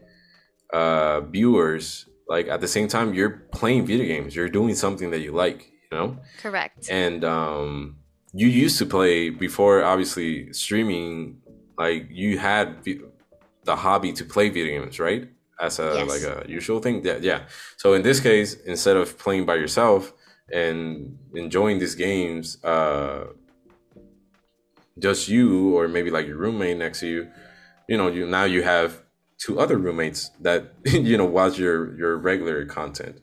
[0.73, 4.35] uh viewers like at the same time you're playing video games.
[4.35, 6.17] You're doing something that you like you know?
[6.41, 6.89] Correct.
[6.91, 7.99] And um
[8.35, 11.41] you used to play before obviously streaming
[11.77, 12.83] like you had
[13.63, 15.29] the hobby to play video games right?
[15.59, 16.09] As a yes.
[16.09, 17.03] like a usual thing?
[17.03, 17.41] Yeah yeah.
[17.77, 20.13] So in this case instead of playing by yourself
[20.51, 23.27] and enjoying these games uh
[24.99, 27.27] just you or maybe like your roommate next to you
[27.87, 29.01] you know you now you have
[29.37, 33.19] two other roommates that you know watch your your regular content.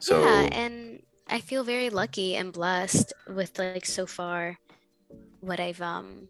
[0.00, 0.85] So yeah and
[1.28, 4.58] I feel very lucky and blessed with like so far
[5.40, 6.28] what I've um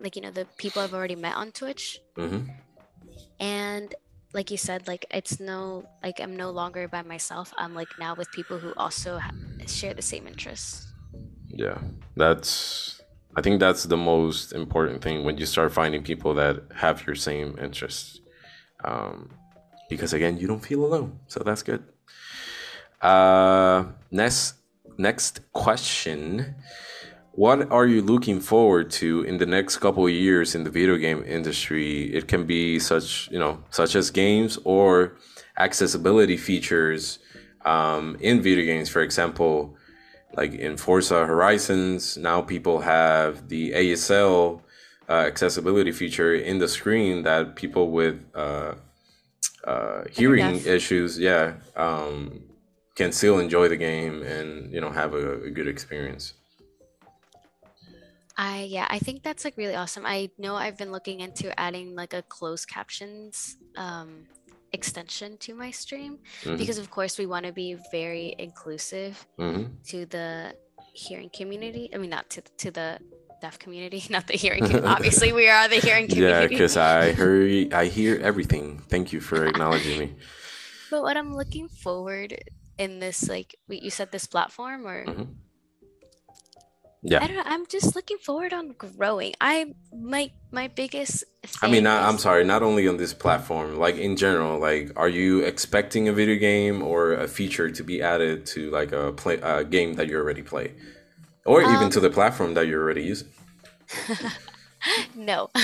[0.00, 2.00] like you know the people I've already met on Twitch.
[2.16, 2.50] Mm-hmm.
[3.40, 3.94] And
[4.32, 7.52] like you said like it's no like I'm no longer by myself.
[7.56, 9.32] I'm like now with people who also ha-
[9.66, 10.92] share the same interests.
[11.46, 11.78] Yeah.
[12.16, 13.02] That's
[13.36, 17.16] I think that's the most important thing when you start finding people that have your
[17.16, 18.20] same interests.
[18.84, 19.30] Um
[19.88, 21.18] because again, you don't feel alone.
[21.26, 21.82] So that's good.
[23.00, 24.54] Uh, next,
[24.96, 26.54] next question.
[27.32, 30.96] What are you looking forward to in the next couple of years in the video
[30.96, 32.12] game industry?
[32.12, 35.16] It can be such, you know, such as games or
[35.56, 37.20] accessibility features
[37.64, 38.88] um, in video games.
[38.88, 39.76] For example,
[40.34, 44.62] like in Forza Horizons, now people have the ASL
[45.08, 48.74] uh, accessibility feature in the screen that people with uh,
[49.64, 52.42] uh, hearing issues, yeah, um,
[52.98, 56.34] can still enjoy the game and you know have a, a good experience.
[58.36, 60.04] I yeah, I think that's like really awesome.
[60.04, 64.26] I know I've been looking into adding like a closed captions um,
[64.72, 66.56] extension to my stream mm-hmm.
[66.56, 69.72] because of course we want to be very inclusive mm-hmm.
[69.90, 70.54] to the
[70.92, 71.88] hearing community.
[71.94, 72.98] I mean, not to to the
[73.40, 74.64] deaf community, not the hearing.
[74.66, 74.88] community.
[74.88, 76.42] Obviously, we are the hearing community.
[76.42, 78.82] Yeah, because I heard, I hear everything.
[78.88, 80.16] Thank you for acknowledging me.
[80.90, 82.32] But what I'm looking forward
[82.78, 85.24] in this like you said this platform or mm-hmm.
[87.02, 91.24] yeah i don't know i'm just looking forward on growing i my my biggest
[91.62, 95.08] i mean I, i'm sorry not only on this platform like in general like are
[95.08, 99.38] you expecting a video game or a feature to be added to like a play
[99.42, 100.74] a game that you already play
[101.44, 103.28] or um, even to the platform that you're already using
[105.16, 105.50] no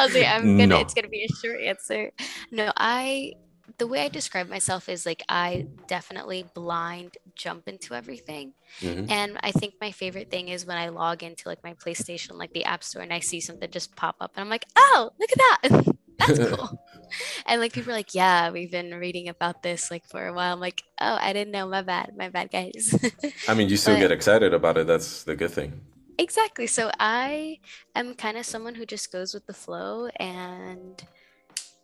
[0.00, 0.66] I was like, I'm gonna.
[0.66, 0.80] No.
[0.80, 2.10] It's gonna be a short answer.
[2.50, 3.34] No, I
[3.80, 8.52] the way I describe myself is like I definitely blind jump into everything.
[8.80, 9.10] Mm-hmm.
[9.10, 12.52] And I think my favorite thing is when I log into like my PlayStation, like
[12.52, 15.30] the App Store, and I see something just pop up, and I'm like, oh, look
[15.32, 15.96] at that.
[16.18, 16.84] That's cool.
[17.46, 20.52] and like people are like, yeah, we've been reading about this like for a while.
[20.52, 21.66] I'm like, oh, I didn't know.
[21.66, 22.12] My bad.
[22.14, 22.94] My bad, guys.
[23.48, 24.86] I mean, you still but, get excited about it.
[24.86, 25.80] That's the good thing.
[26.18, 26.66] Exactly.
[26.66, 27.60] So I
[27.94, 31.02] am kind of someone who just goes with the flow and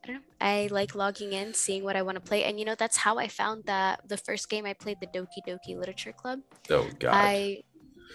[0.07, 0.23] I don't know.
[0.41, 3.19] I like logging in, seeing what I want to play, and you know that's how
[3.19, 6.41] I found that the first game I played, the Doki Doki Literature Club.
[6.71, 7.15] Oh God!
[7.15, 7.63] I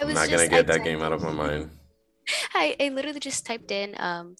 [0.00, 1.70] I was not gonna get I that game out of my mind.
[2.54, 4.36] I, I literally just typed in um,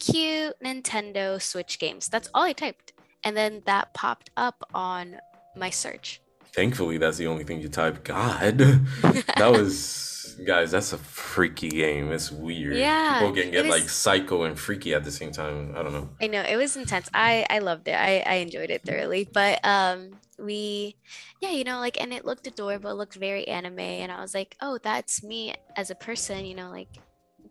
[0.00, 2.08] cute Nintendo Switch games.
[2.08, 2.92] That's all I typed,
[3.22, 5.16] and then that popped up on
[5.56, 6.20] my search.
[6.54, 8.58] Thankfully, that's the only thing you type God,
[9.36, 10.04] that was
[10.46, 12.12] guys, that's a freaky game.
[12.12, 12.76] It's weird.
[12.76, 15.74] Yeah, people can get was, like psycho and freaky at the same time.
[15.76, 16.08] I don't know.
[16.20, 17.08] I know it was intense.
[17.12, 17.94] I I loved it.
[17.94, 19.28] I I enjoyed it thoroughly.
[19.32, 20.96] But um, we,
[21.40, 22.90] yeah, you know, like, and it looked adorable.
[22.90, 26.44] It looked very anime, and I was like, oh, that's me as a person.
[26.44, 26.88] You know, like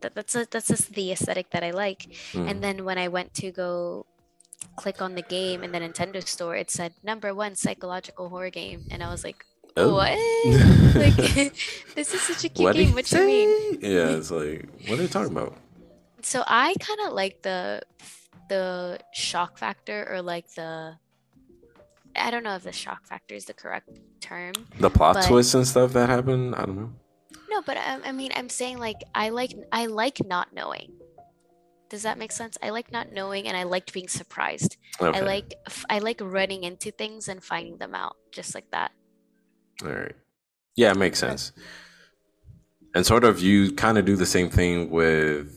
[0.01, 2.07] that, that's a, that's just the aesthetic that I like.
[2.31, 2.49] Mm.
[2.49, 4.05] And then when I went to go
[4.76, 8.85] click on the game in the Nintendo store, it said number one psychological horror game,
[8.91, 9.45] and I was like,
[9.76, 9.95] Oh.
[9.95, 10.11] What?
[10.95, 11.15] like
[11.95, 12.94] this is such a cute what game.
[12.94, 13.80] What do you mean?
[13.81, 15.57] Yeah, it's like what are they talking about?
[16.22, 17.81] So I kind of like the
[18.49, 20.95] the shock factor or like the
[22.15, 23.90] I don't know if the shock factor is the correct
[24.22, 24.53] term.
[24.80, 26.53] The plot but, twists and stuff that happen.
[26.53, 26.91] I don't know.
[27.49, 30.91] No, but I, I mean, I'm saying like I like I like not knowing.
[31.94, 32.57] Does that make sense?
[32.64, 34.78] I like not knowing and I liked being surprised.
[34.99, 35.15] Okay.
[35.15, 35.53] I like
[35.91, 38.94] I like running into things and finding them out just like that.
[39.84, 40.15] All right.
[40.76, 41.52] Yeah, it makes sense.
[42.95, 45.56] And sort of you kind of do the same thing with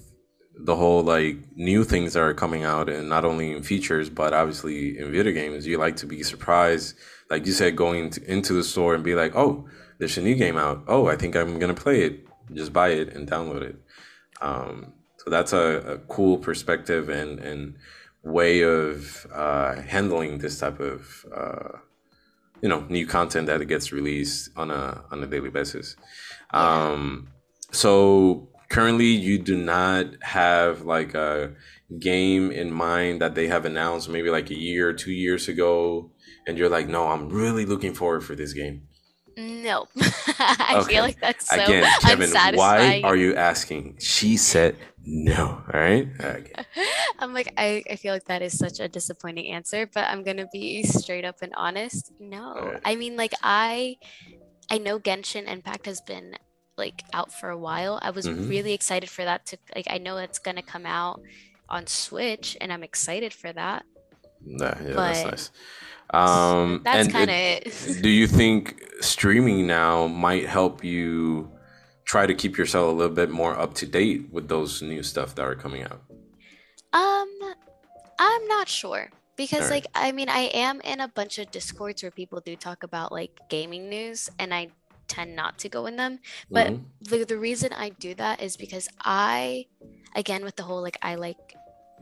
[0.58, 4.34] the whole like new things that are coming out and not only in features but
[4.34, 6.96] obviously in video games you like to be surprised
[7.30, 9.66] like you said going to, into the store and be like oh
[9.98, 13.14] there's a new game out oh i think i'm gonna play it just buy it
[13.14, 13.76] and download it
[14.40, 14.94] um,
[15.26, 17.76] so that's a, a cool perspective and and
[18.22, 21.78] way of uh, handling this type of uh,
[22.62, 25.96] you know new content that gets released on a on a daily basis.
[26.50, 27.28] Um
[27.72, 31.54] so currently you do not have like a
[31.98, 36.10] game in mind that they have announced maybe like a year two years ago
[36.46, 38.82] and you're like no i'm really looking forward for this game
[39.36, 39.86] No.
[40.38, 40.94] I Okay.
[40.94, 46.08] feel like that's so again kevin why are you asking she said no all right
[46.20, 46.52] okay.
[47.20, 50.46] I'm like, I, I feel like that is such a disappointing answer, but I'm gonna
[50.52, 52.12] be straight up and honest.
[52.20, 52.52] No.
[52.56, 52.80] Alright.
[52.84, 53.96] I mean like I
[54.70, 56.36] I know Genshin Impact has been
[56.76, 57.98] like out for a while.
[58.02, 58.48] I was Mhm.
[58.48, 61.20] really excited for that to like I know it's gonna come out
[61.68, 63.84] on Switch and I'm excited for that.
[64.46, 65.50] Nah, yeah that's nice
[66.14, 68.02] um That's and kind of it- it.
[68.06, 71.50] do you think streaming now might help you
[72.04, 75.34] try to keep yourself a little bit more up to date with those new stuff
[75.34, 76.00] that are coming out
[76.92, 77.28] Um,
[78.18, 79.84] I'm not sure because, Alright.
[79.84, 83.12] like, I mean, I am in a bunch of discords where people do talk about
[83.12, 84.68] like gaming news, and I
[85.08, 86.20] tend not to go in them.
[86.50, 86.84] But Mhm.
[87.10, 89.66] the the reason I do that is because I,
[90.14, 91.36] again, with the whole like, I like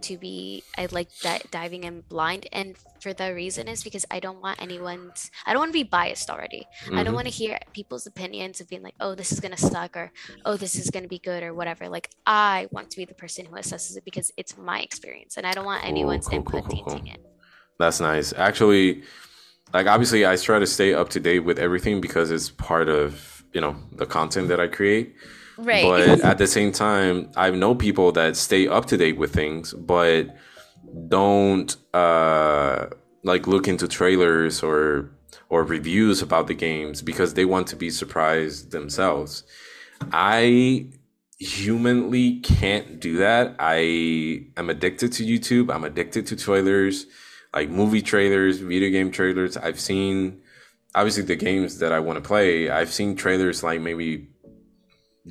[0.04, 4.20] to be, I like di- diving in blind, and for the reason is because I
[4.20, 6.66] don't want anyone's, I don't want to be biased already.
[6.92, 7.14] I don't Mhm.
[7.20, 10.12] want to hear people's opinions of being like, oh, this is gonna suck, or
[10.44, 11.88] oh, this is gonna be good, or whatever.
[11.88, 15.46] Like, I want to be the person who assesses it because it's my experience, and
[15.46, 16.94] I don't want Cool, anyone's cool, input cool, cool.
[16.94, 17.20] tainting it.
[17.78, 18.32] That's nice.
[18.32, 19.02] Actually,
[19.72, 23.42] like obviously, I try to stay up to date with everything because it's part of
[23.52, 25.14] you know the content that I create.
[25.56, 25.84] Right.
[25.84, 29.72] But at the same time, I know people that stay up to date with things,
[29.72, 30.34] but
[31.08, 32.86] don't uh,
[33.22, 35.10] like look into trailers or
[35.48, 39.44] or reviews about the games because they want to be surprised themselves.
[40.12, 40.88] I
[41.38, 43.54] humanly can't do that.
[43.58, 45.72] I am addicted to YouTube.
[45.72, 47.06] I'm addicted to trailers,
[47.54, 49.56] like movie trailers, video game trailers.
[49.56, 50.40] I've seen
[50.94, 52.70] obviously the games that I want to play.
[52.70, 54.28] I've seen trailers like maybe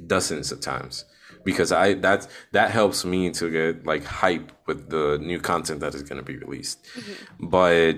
[0.07, 1.05] dozens of times
[1.43, 5.93] because I that that helps me to get like hype with the new content that
[5.95, 6.83] is going to be released.
[6.95, 7.49] Mhm.
[7.49, 7.95] But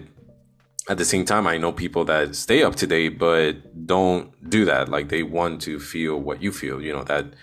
[0.88, 4.66] at the same time, I know people that stay up to date but don't do
[4.66, 4.90] that.
[4.90, 7.34] Like they want to feel what you feel, you know, that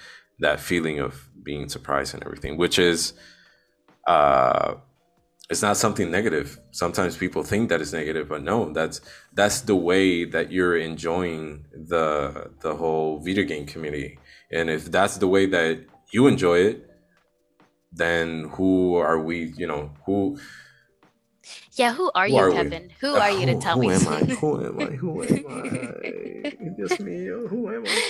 [0.40, 3.12] that feeling of being surprised and everything, which is
[4.06, 4.74] uh
[5.50, 6.58] it's not something negative.
[6.70, 9.00] Sometimes people think that it's negative, but no, that's
[9.34, 14.18] that's the way that you're enjoying the the whole video game community.
[14.52, 16.90] And if that's the way that you enjoy it,
[17.92, 20.38] then who are we, you know, who
[21.72, 22.72] Yeah, who are Who you, are we?
[22.72, 22.90] Kevin?
[23.00, 23.90] Who are you to tell who me?
[23.90, 24.20] am I?
[24.40, 24.90] Who am I?
[24.96, 26.56] Who am I?
[26.78, 27.26] Just me.
[27.26, 28.02] Who am I?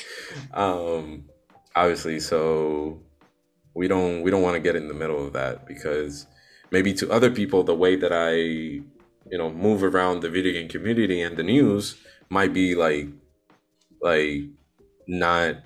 [0.53, 1.25] Um,
[1.75, 3.01] obviously, so
[3.75, 6.27] we don't we don't want to get in the middle of that because
[6.71, 10.69] maybe to other people the way that I you know move around the video game
[10.69, 11.97] community and the news
[12.31, 13.09] might be like
[14.01, 14.43] like
[15.07, 15.57] not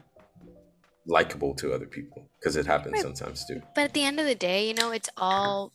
[1.06, 3.02] likable to other people because it happens Right.
[3.02, 3.62] sometimes too.
[3.74, 5.72] But at the end of the day, you know, it's all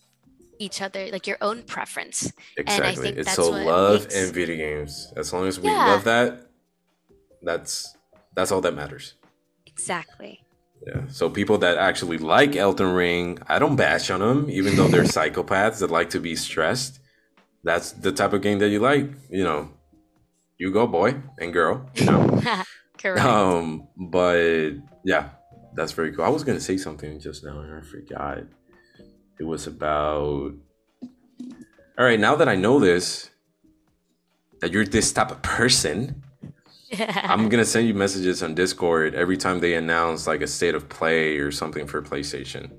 [0.59, 2.31] each other, like your own preference.
[2.57, 2.95] I Exactly.
[3.03, 5.11] think It's that's so love makes- and video games.
[5.17, 5.87] As long as we Yeah.
[5.87, 6.47] love that,
[7.41, 7.95] that's
[8.35, 9.15] that's all that matters.
[9.65, 10.43] Exactly.
[10.87, 11.01] Yeah.
[11.09, 15.03] So people that actually like Elden Ring, I don't bash on them, even though they're
[15.17, 16.99] psychopaths that like to be stressed.
[17.63, 19.09] That's the type of game that you like.
[19.29, 19.69] You know,
[20.57, 21.89] you go, boy and girl.
[21.95, 22.41] You know.
[23.01, 23.25] Correct.
[23.25, 24.71] um, but
[25.03, 25.29] yeah,
[25.73, 26.25] that's very cool.
[26.25, 28.39] I was gonna say something just now and I forgot.
[29.39, 30.53] It was about.
[31.97, 33.29] All right, now that I know this,
[34.59, 36.23] that you're this type of person,
[36.99, 40.89] I'm gonna send you messages on Discord every time they announce like a state of
[40.89, 42.71] play or something for PlayStation,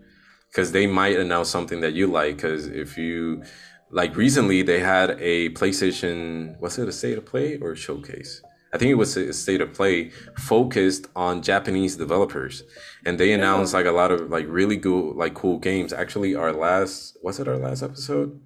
[0.51, 2.37] because they might announce something that you like.
[2.37, 3.43] Because if you
[3.91, 6.59] like recently, they had a PlayStation.
[6.61, 8.41] Was it a state of play or a showcase?
[8.73, 12.63] I think it was a state of play focused on Japanese developers,
[13.05, 15.93] and they announced like a lot of like really good, like cool games.
[15.93, 18.41] Actually, our last was it our last episode?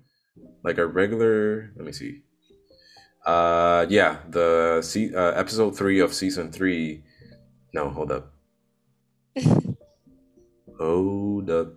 [0.65, 1.71] Like our regular.
[1.77, 2.23] Let me see.
[3.25, 7.05] Uh, yeah, the se- uh, episode three of season three.
[7.73, 8.33] No, hold up.
[10.79, 11.75] hold up.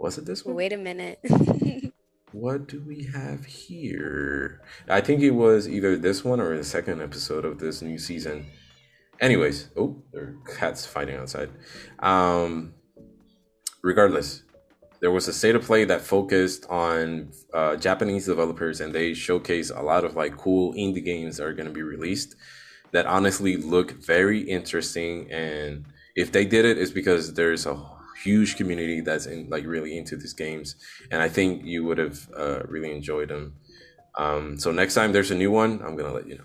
[0.00, 0.56] Was it this one?
[0.56, 1.20] Wait a minute.
[2.32, 4.60] what do we have here?
[4.88, 8.46] I think it was either this one or the second episode of this new season.
[9.20, 11.50] Anyways, oh, there are cats fighting outside.
[11.98, 12.74] Um,
[13.82, 14.42] regardless,
[15.00, 19.70] there was a state of play that focused on uh, Japanese developers, and they showcase
[19.70, 22.36] a lot of like cool indie games that are going to be released
[22.92, 25.30] that honestly look very interesting.
[25.30, 27.74] And if they did it, it's because there's a
[28.22, 30.76] huge community that's in like really into these games,
[31.10, 33.54] and I think you would have uh, really enjoyed them.
[34.18, 36.44] Um, so next time there's a new one, I'm gonna let you know.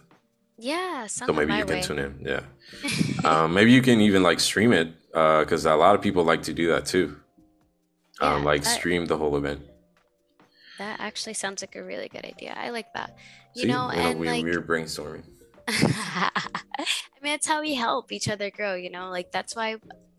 [0.57, 2.25] Yeah, so maybe you can tune in.
[2.25, 2.41] Yeah,
[3.23, 6.43] um, maybe you can even like stream it because uh, a lot of people like
[6.43, 7.15] to do that too.
[8.21, 9.61] Yeah, um, like that, stream the whole event.
[10.79, 12.55] That actually sounds like a really good idea.
[12.57, 13.17] I like that.
[13.55, 15.23] You See, know, and we, like we're brainstorming.
[15.67, 16.31] I
[17.21, 18.75] mean, that's how we help each other grow.
[18.75, 19.77] You know, like that's why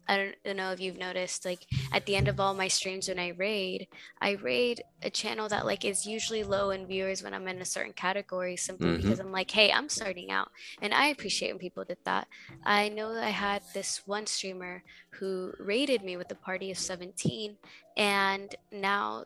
[0.09, 3.19] I don't, know if you've noticed, like at the end of all my streams when
[3.19, 3.89] I raid,
[4.21, 7.65] I raid a channel that like is usually low in viewers when I'm in a
[7.65, 9.03] certain category simply mm-hmm.
[9.03, 10.51] because I'm like, hey, I'm starting out.
[10.81, 12.27] And I appreciate when people did that.
[12.65, 17.57] I know I had this one streamer who raided me with a party of 17
[17.97, 19.25] and now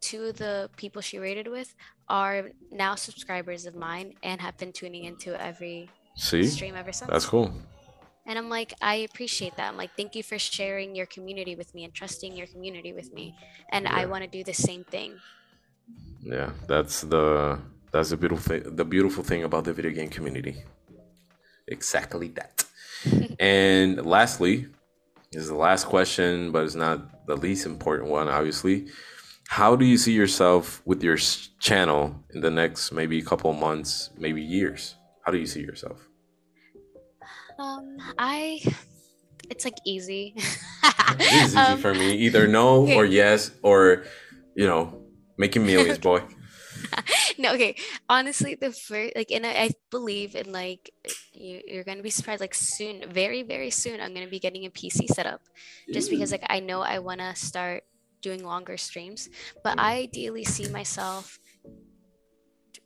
[0.00, 1.74] two of the people she raided with
[2.08, 6.44] are now subscribers of mine and have been tuning into every See?
[6.44, 7.10] stream ever since.
[7.10, 7.52] That's cool.
[8.28, 9.70] And I'm like, I appreciate that.
[9.70, 13.10] I'm like, thank you for sharing your community with me and trusting your community with
[13.14, 13.34] me.
[13.72, 13.96] And yeah.
[13.96, 15.14] I want to do the same thing.
[16.20, 17.58] Yeah, that's the
[17.90, 20.62] that's the beautiful thing, the beautiful thing about the video game community.
[21.66, 22.64] Exactly that.
[23.40, 24.66] and lastly,
[25.32, 28.88] this is the last question, but it's not the least important one, obviously.
[29.48, 31.16] How do you see yourself with your
[31.60, 34.96] channel in the next maybe a couple months, maybe years?
[35.24, 36.07] How do you see yourself?
[37.58, 38.60] Um, I
[39.50, 40.34] it's like easy.
[40.36, 42.14] it's easy um, for me.
[42.14, 42.96] Either no okay.
[42.96, 44.04] or yes or
[44.54, 45.02] you know,
[45.36, 46.22] making millions, boy.
[47.38, 47.76] no, okay.
[48.08, 50.90] Honestly, the first like, and I, I believe in like
[51.32, 52.40] you, you're gonna be surprised.
[52.40, 55.42] Like soon, very very soon, I'm gonna be getting a PC set up,
[55.92, 57.84] just because like I know I wanna start
[58.20, 59.28] doing longer streams.
[59.62, 61.38] But I ideally see myself,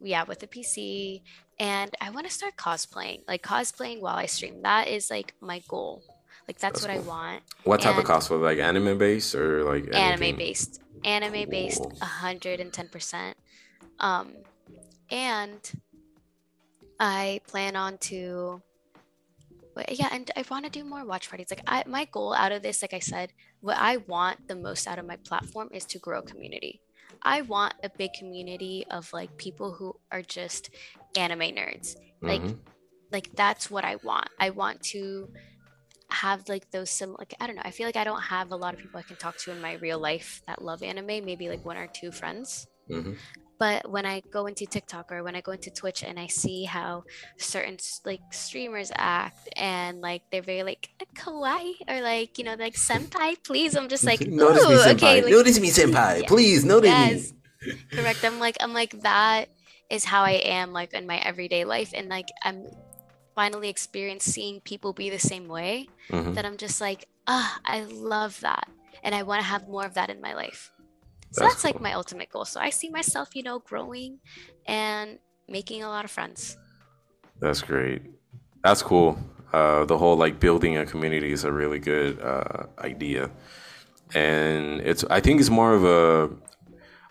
[0.01, 1.23] yeah, with a PC
[1.63, 4.63] and I want to start cosplaying, like cosplaying while I stream.
[4.63, 6.03] That is like my goal.
[6.49, 7.13] Like that's, that's what cool.
[7.13, 7.43] I want.
[7.63, 8.43] What type and of cosplay?
[8.43, 9.95] Like anime based or like anything?
[9.95, 10.81] anime based?
[11.05, 13.37] Anime based, hundred and ten percent.
[14.01, 14.33] Um,
[15.09, 15.61] and
[16.99, 18.61] I plan on to.
[19.89, 21.47] Yeah, and I want to do more watch parties.
[21.49, 24.89] Like I, my goal out of this, like I said, what I want the most
[24.89, 26.81] out of my platform is to grow community.
[27.23, 30.71] I want a big community of like people who are just
[31.17, 31.97] anime nerds.
[32.21, 32.57] Like mm-hmm.
[33.11, 34.29] like that's what I want.
[34.39, 35.29] I want to
[36.13, 37.63] have like those some like I don't know.
[37.65, 39.61] I feel like I don't have a lot of people I can talk to in
[39.61, 42.67] my real life that love anime, maybe like one or two friends.
[42.91, 43.15] Mm-hmm.
[43.59, 46.65] But when I go into TikTok or when I go into Twitch and I see
[46.65, 47.05] how
[47.39, 52.75] certain like streamers act and like they're very like kawaii or like you know like
[52.91, 53.77] senpai, please.
[53.77, 54.95] I'm just like notice me, senpai.
[54.95, 56.23] Okay, like, notice me, senpai.
[56.23, 56.29] Yeah.
[56.29, 57.33] Please notice yes.
[57.33, 57.73] me.
[57.93, 58.25] Correct.
[58.25, 59.49] I'm like I'm like that
[59.93, 62.67] is how I am like in my everyday life, and like I'm
[63.35, 65.89] finally experiencing seeing people be the same way.
[66.11, 66.33] Mm-hmm.
[66.33, 68.69] That I'm just like ah, I love that,
[69.03, 70.73] and I want to have more of that in my life.
[71.31, 71.73] So that's, that's cool.
[71.73, 72.45] like my ultimate goal.
[72.45, 74.19] So I see myself, you know, growing
[74.67, 76.59] and making a lot of friends.
[77.41, 78.03] That's great.
[78.63, 79.19] That's cool.
[79.53, 83.31] Uh, the whole like building a community is a really good uh, idea,
[84.15, 86.31] and it's I think it's more of a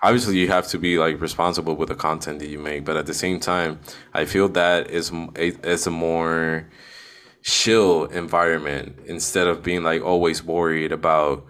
[0.01, 3.05] obviously you have to be like responsible with the content that you make, but at
[3.05, 3.79] the same time,
[4.13, 6.67] I feel that is it's a more
[7.43, 11.45] chill environment instead of being like always worried about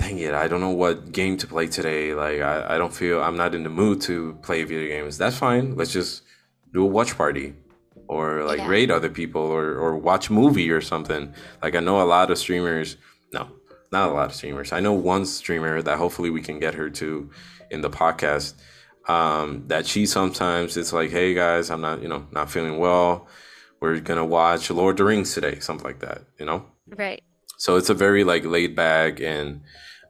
[0.00, 2.14] dang it, I don't know what game to play today.
[2.14, 5.18] Like, I, I don't feel I'm not in the mood to play video games.
[5.18, 5.76] That's fine.
[5.76, 6.22] Let's just
[6.72, 7.54] do a watch party
[8.08, 8.68] or like yeah.
[8.68, 11.34] raid other people or, or watch movie or something.
[11.62, 12.96] Like, I know a lot of streamers,
[13.32, 13.50] no,
[13.92, 14.72] not a lot of streamers.
[14.72, 17.30] I know one streamer that hopefully we can get her to
[17.70, 18.54] in the podcast.
[19.08, 23.26] Um, that she sometimes it's like, hey guys, I'm not, you know, not feeling well.
[23.80, 26.66] We're gonna watch Lord of the Rings today, something like that, you know?
[26.86, 27.22] Right.
[27.56, 29.62] So it's a very like laid back and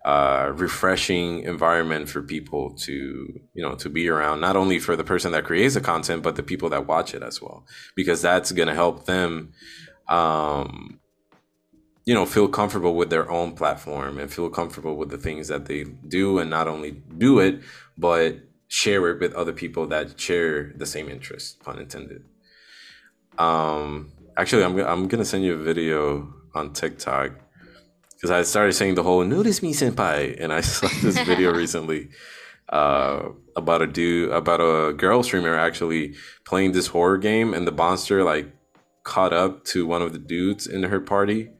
[0.04, 2.92] uh, refreshing environment for people to
[3.52, 6.36] you know to be around not only for the person that creates the content but
[6.36, 9.52] the people that watch it as well because that's going to help them
[10.08, 10.99] um,
[12.10, 15.66] you know feel comfortable with their own platform and feel comfortable with the things that
[15.66, 15.84] they
[16.18, 17.60] do and not only do it
[17.96, 22.24] but share it with other people that share the same interest pun intended.
[23.38, 27.30] Um actually i'm, I'm gonna send you a video on tiktok
[28.16, 32.10] because I started saying the whole "notice me, senpai," and I saw this video recently
[32.68, 33.20] uh,
[33.56, 38.22] about a dude, about a girl streamer actually playing this horror game, and the monster
[38.32, 38.46] like
[39.04, 41.50] caught up to one of the dudes in her party,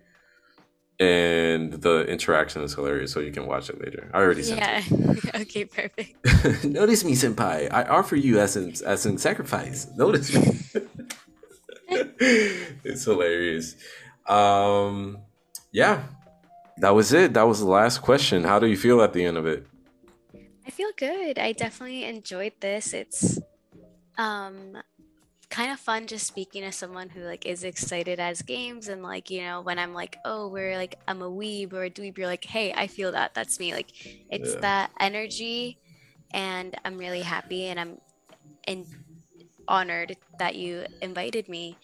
[1.00, 3.12] and the interaction is hilarious.
[3.12, 4.10] So you can watch it later.
[4.12, 4.82] I already sent Yeah.
[4.86, 5.34] it.
[5.42, 6.64] okay, perfect.
[6.64, 7.72] Notice me, senpai.
[7.72, 9.88] I offer you as in, as in sacrifice.
[9.96, 10.60] Notice me.
[11.88, 13.74] it's hilarious.
[14.26, 15.18] Um,
[15.72, 16.02] yeah,
[16.78, 17.32] that was it.
[17.32, 18.44] That was the last question.
[18.44, 19.66] How do you feel at the end of it?
[20.66, 21.38] I feel good.
[21.38, 22.92] I definitely enjoyed this.
[22.92, 23.38] It's
[24.18, 24.76] um
[25.50, 29.30] kind of fun just speaking to someone who like is excited as games and like
[29.30, 32.28] you know when I'm like oh we're like I'm a weeb or a dweeb you're
[32.28, 33.88] like hey I feel that that's me like
[34.30, 34.60] it's Yeah.
[34.60, 35.78] that energy
[36.32, 37.98] and I'm really happy and I'm
[38.68, 38.86] and
[39.66, 41.76] honored that you invited me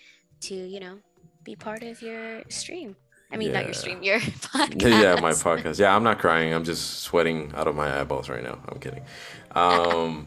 [0.42, 0.98] to you know
[1.42, 2.94] be part of your stream.
[3.32, 4.82] I mean not your stream your podcast.
[5.02, 5.80] yeah, my podcast.
[5.80, 6.54] Yeah, I'm not crying.
[6.54, 8.60] I'm just sweating out of my eyeballs right now.
[8.68, 9.02] I'm kidding.
[9.56, 10.26] Um,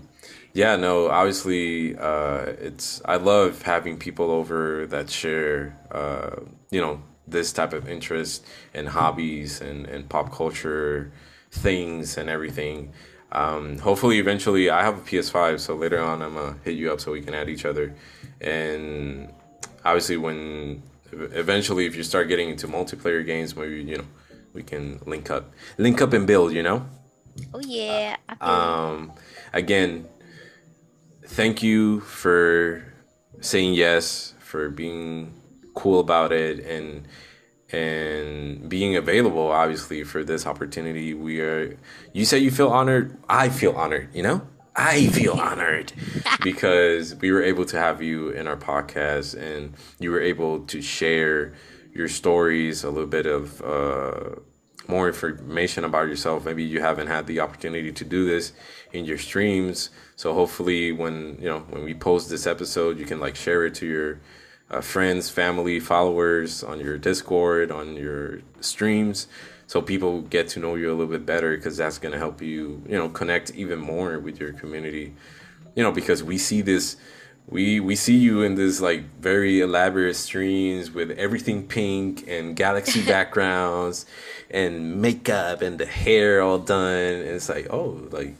[0.53, 3.01] yeah, no, obviously, uh, it's.
[3.05, 8.87] I love having people over that share, uh, you know, this type of interest and
[8.87, 11.11] hobbies and and pop culture
[11.51, 12.93] things and everything.
[13.31, 16.99] Um, hopefully, eventually, I have a PS5, so later on, I'm gonna hit you up
[16.99, 17.93] so we can add each other.
[18.41, 19.31] And
[19.85, 20.81] obviously, when
[21.11, 24.05] eventually, if you start getting into multiplayer games, maybe you know
[24.53, 26.53] we can link up, link up and build.
[26.53, 26.85] You know.
[27.53, 28.17] Oh yeah.
[28.41, 29.13] Um,
[29.53, 30.07] again,
[31.29, 32.83] thank you for
[33.39, 35.33] saying yes, for being
[35.75, 37.07] cool about it, and
[37.71, 39.51] and being available.
[39.51, 41.77] Obviously, for this opportunity, we are.
[42.13, 43.17] You say you feel honored.
[43.29, 44.09] I feel honored.
[44.13, 44.47] You know.
[44.75, 45.91] I feel honored
[46.41, 50.81] because we were able to have you in our podcast and you were able to
[50.81, 51.53] share
[51.93, 54.39] your stories, a little bit of uh,
[54.89, 56.45] more information about yourself.
[56.45, 58.53] Maybe you haven't had the opportunity to do this
[58.91, 59.91] in your streams.
[60.15, 63.75] So hopefully, when you know when we post this episode, you can like share it
[63.75, 64.19] to your
[64.71, 69.27] uh, friends, family, followers on your Discord, on your streams,
[69.67, 71.55] so people get to know you a little bit better.
[71.55, 75.13] Because that's gonna help you, you know, connect even more with your community.
[75.75, 76.97] You know, because we see this
[77.49, 83.03] we we see you in this like very elaborate streams with everything pink and galaxy
[83.13, 84.05] backgrounds
[84.51, 88.35] and makeup and the hair all done and it's like oh like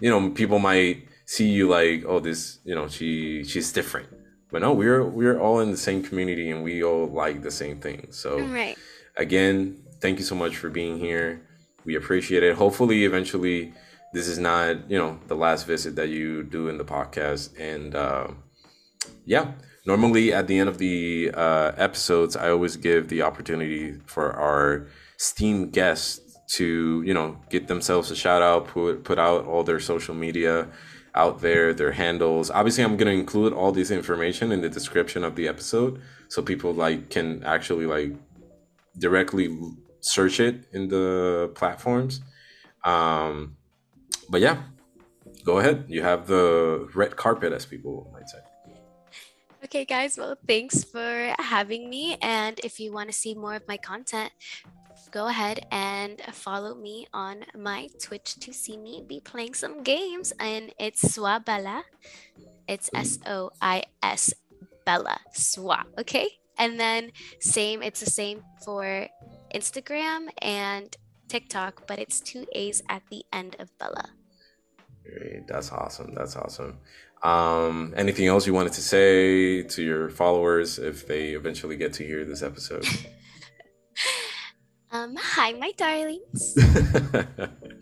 [0.00, 4.08] you know people might see you like oh this you know she she's different
[4.50, 7.78] but no we're we're all in the same community and we all like the same
[7.80, 8.76] thing so Right.
[9.16, 11.40] again, thank you so much for being here.
[11.84, 12.54] We appreciate it.
[12.56, 13.72] Hopefully, eventually,
[14.16, 17.50] this is not you know the last visit that you do in the podcast.
[17.60, 18.28] And uh,
[19.26, 19.52] yeah,
[19.84, 24.86] normally at the end of the uh, episodes, I always give the opportunity for our
[25.18, 26.20] esteemed guests
[26.56, 30.66] to you know get themselves a shout out, put put out all their social media
[31.14, 32.50] out there, their handles.
[32.50, 36.72] Obviously, I'm gonna include all this information in the description of the episode, so people
[36.72, 38.12] like can actually like
[38.98, 39.46] directly
[40.00, 42.22] search it in the platforms.
[42.82, 43.56] Um,
[44.28, 44.62] but yeah,
[45.44, 45.84] go ahead.
[45.88, 48.38] You have the red carpet, as people might say.
[49.64, 50.16] Okay, guys.
[50.16, 52.16] Well, thanks for having me.
[52.22, 54.30] And if you want to see more of my content,
[55.10, 60.32] go ahead and follow me on my Twitch to see me be playing some games.
[60.38, 61.82] And it's Swabella.
[62.68, 64.34] It's S O I S
[64.84, 65.18] Bella.
[65.34, 65.84] Swa.
[65.98, 66.28] Okay.
[66.58, 67.10] And then
[67.40, 69.08] same, it's the same for
[69.54, 70.94] Instagram and
[71.28, 74.10] TikTok, but it's two A's at the end of Bella.
[75.04, 75.46] Great.
[75.46, 76.14] That's awesome.
[76.14, 76.78] That's awesome.
[77.22, 82.04] Um, anything else you wanted to say to your followers if they eventually get to
[82.04, 82.86] hear this episode?
[84.92, 86.56] Um, hi, my darlings.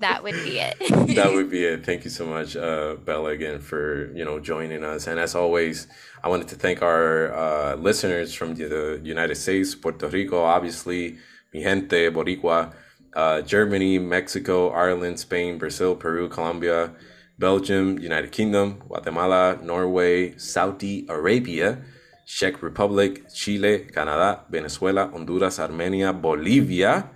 [0.00, 0.76] That would be it.
[1.16, 1.84] that would be it.
[1.84, 5.06] Thank you so much, uh, Bella, again for you know joining us.
[5.06, 5.86] And as always,
[6.22, 11.16] I wanted to thank our uh, listeners from the, the United States, Puerto Rico, obviously,
[11.52, 12.74] mi gente, Boricua,
[13.16, 16.92] uh, Germany, Mexico, Ireland, Spain, Brazil, Peru, Colombia,
[17.38, 21.78] Belgium, United Kingdom, Guatemala, Norway, Saudi Arabia,
[22.26, 27.08] Czech Republic, Chile, Canada, Venezuela, Honduras, Armenia, Bolivia,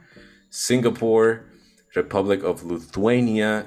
[0.49, 1.45] Singapore,
[1.95, 3.67] Republic of Lithuania,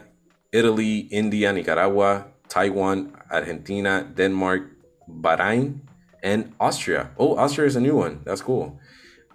[0.52, 4.64] Italy, India, Nicaragua, Taiwan, Argentina, Denmark,
[5.08, 5.82] Bahrain,
[6.24, 7.12] and Austria.
[7.18, 8.22] Oh, Austria is a new one.
[8.24, 8.80] That's cool.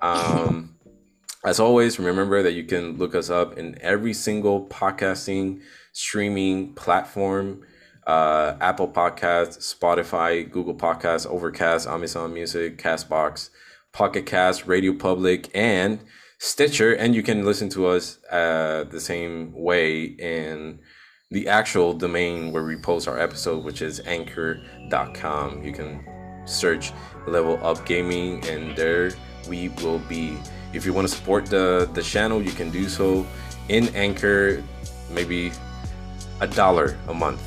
[0.00, 0.77] Um,
[1.44, 5.60] as always, remember that you can look us up in every single podcasting
[5.92, 7.62] streaming platform
[8.08, 13.50] uh, Apple Podcasts, Spotify, Google Podcasts, Overcast, Amazon Music, Castbox,
[13.92, 16.00] Pocket Cast, Radio Public, and
[16.38, 20.78] Stitcher, and you can listen to us uh, the same way in
[21.30, 25.62] the actual domain where we post our episode, which is anchor.com.
[25.62, 26.92] You can search
[27.26, 29.10] Level Up Gaming, and there
[29.48, 30.38] we will be.
[30.72, 33.26] If you want to support the, the channel, you can do so
[33.68, 34.62] in Anchor,
[35.10, 35.52] maybe
[36.40, 37.42] a dollar a month.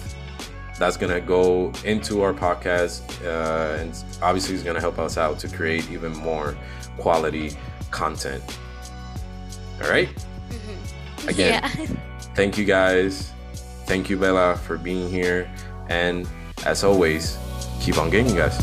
[0.80, 5.48] That's gonna go into our podcast, uh, and obviously, it's gonna help us out to
[5.48, 6.57] create even more
[6.98, 7.56] quality
[7.91, 8.43] content.
[9.84, 10.10] All right?
[10.49, 11.27] Mhm.
[11.27, 11.61] Again.
[11.64, 11.85] Yeah.
[12.35, 13.31] Thank you guys.
[13.85, 15.52] Thank you, Bella, for being here.
[15.89, 16.27] And
[16.65, 17.38] as always,
[17.81, 18.57] keep on gaming, guys.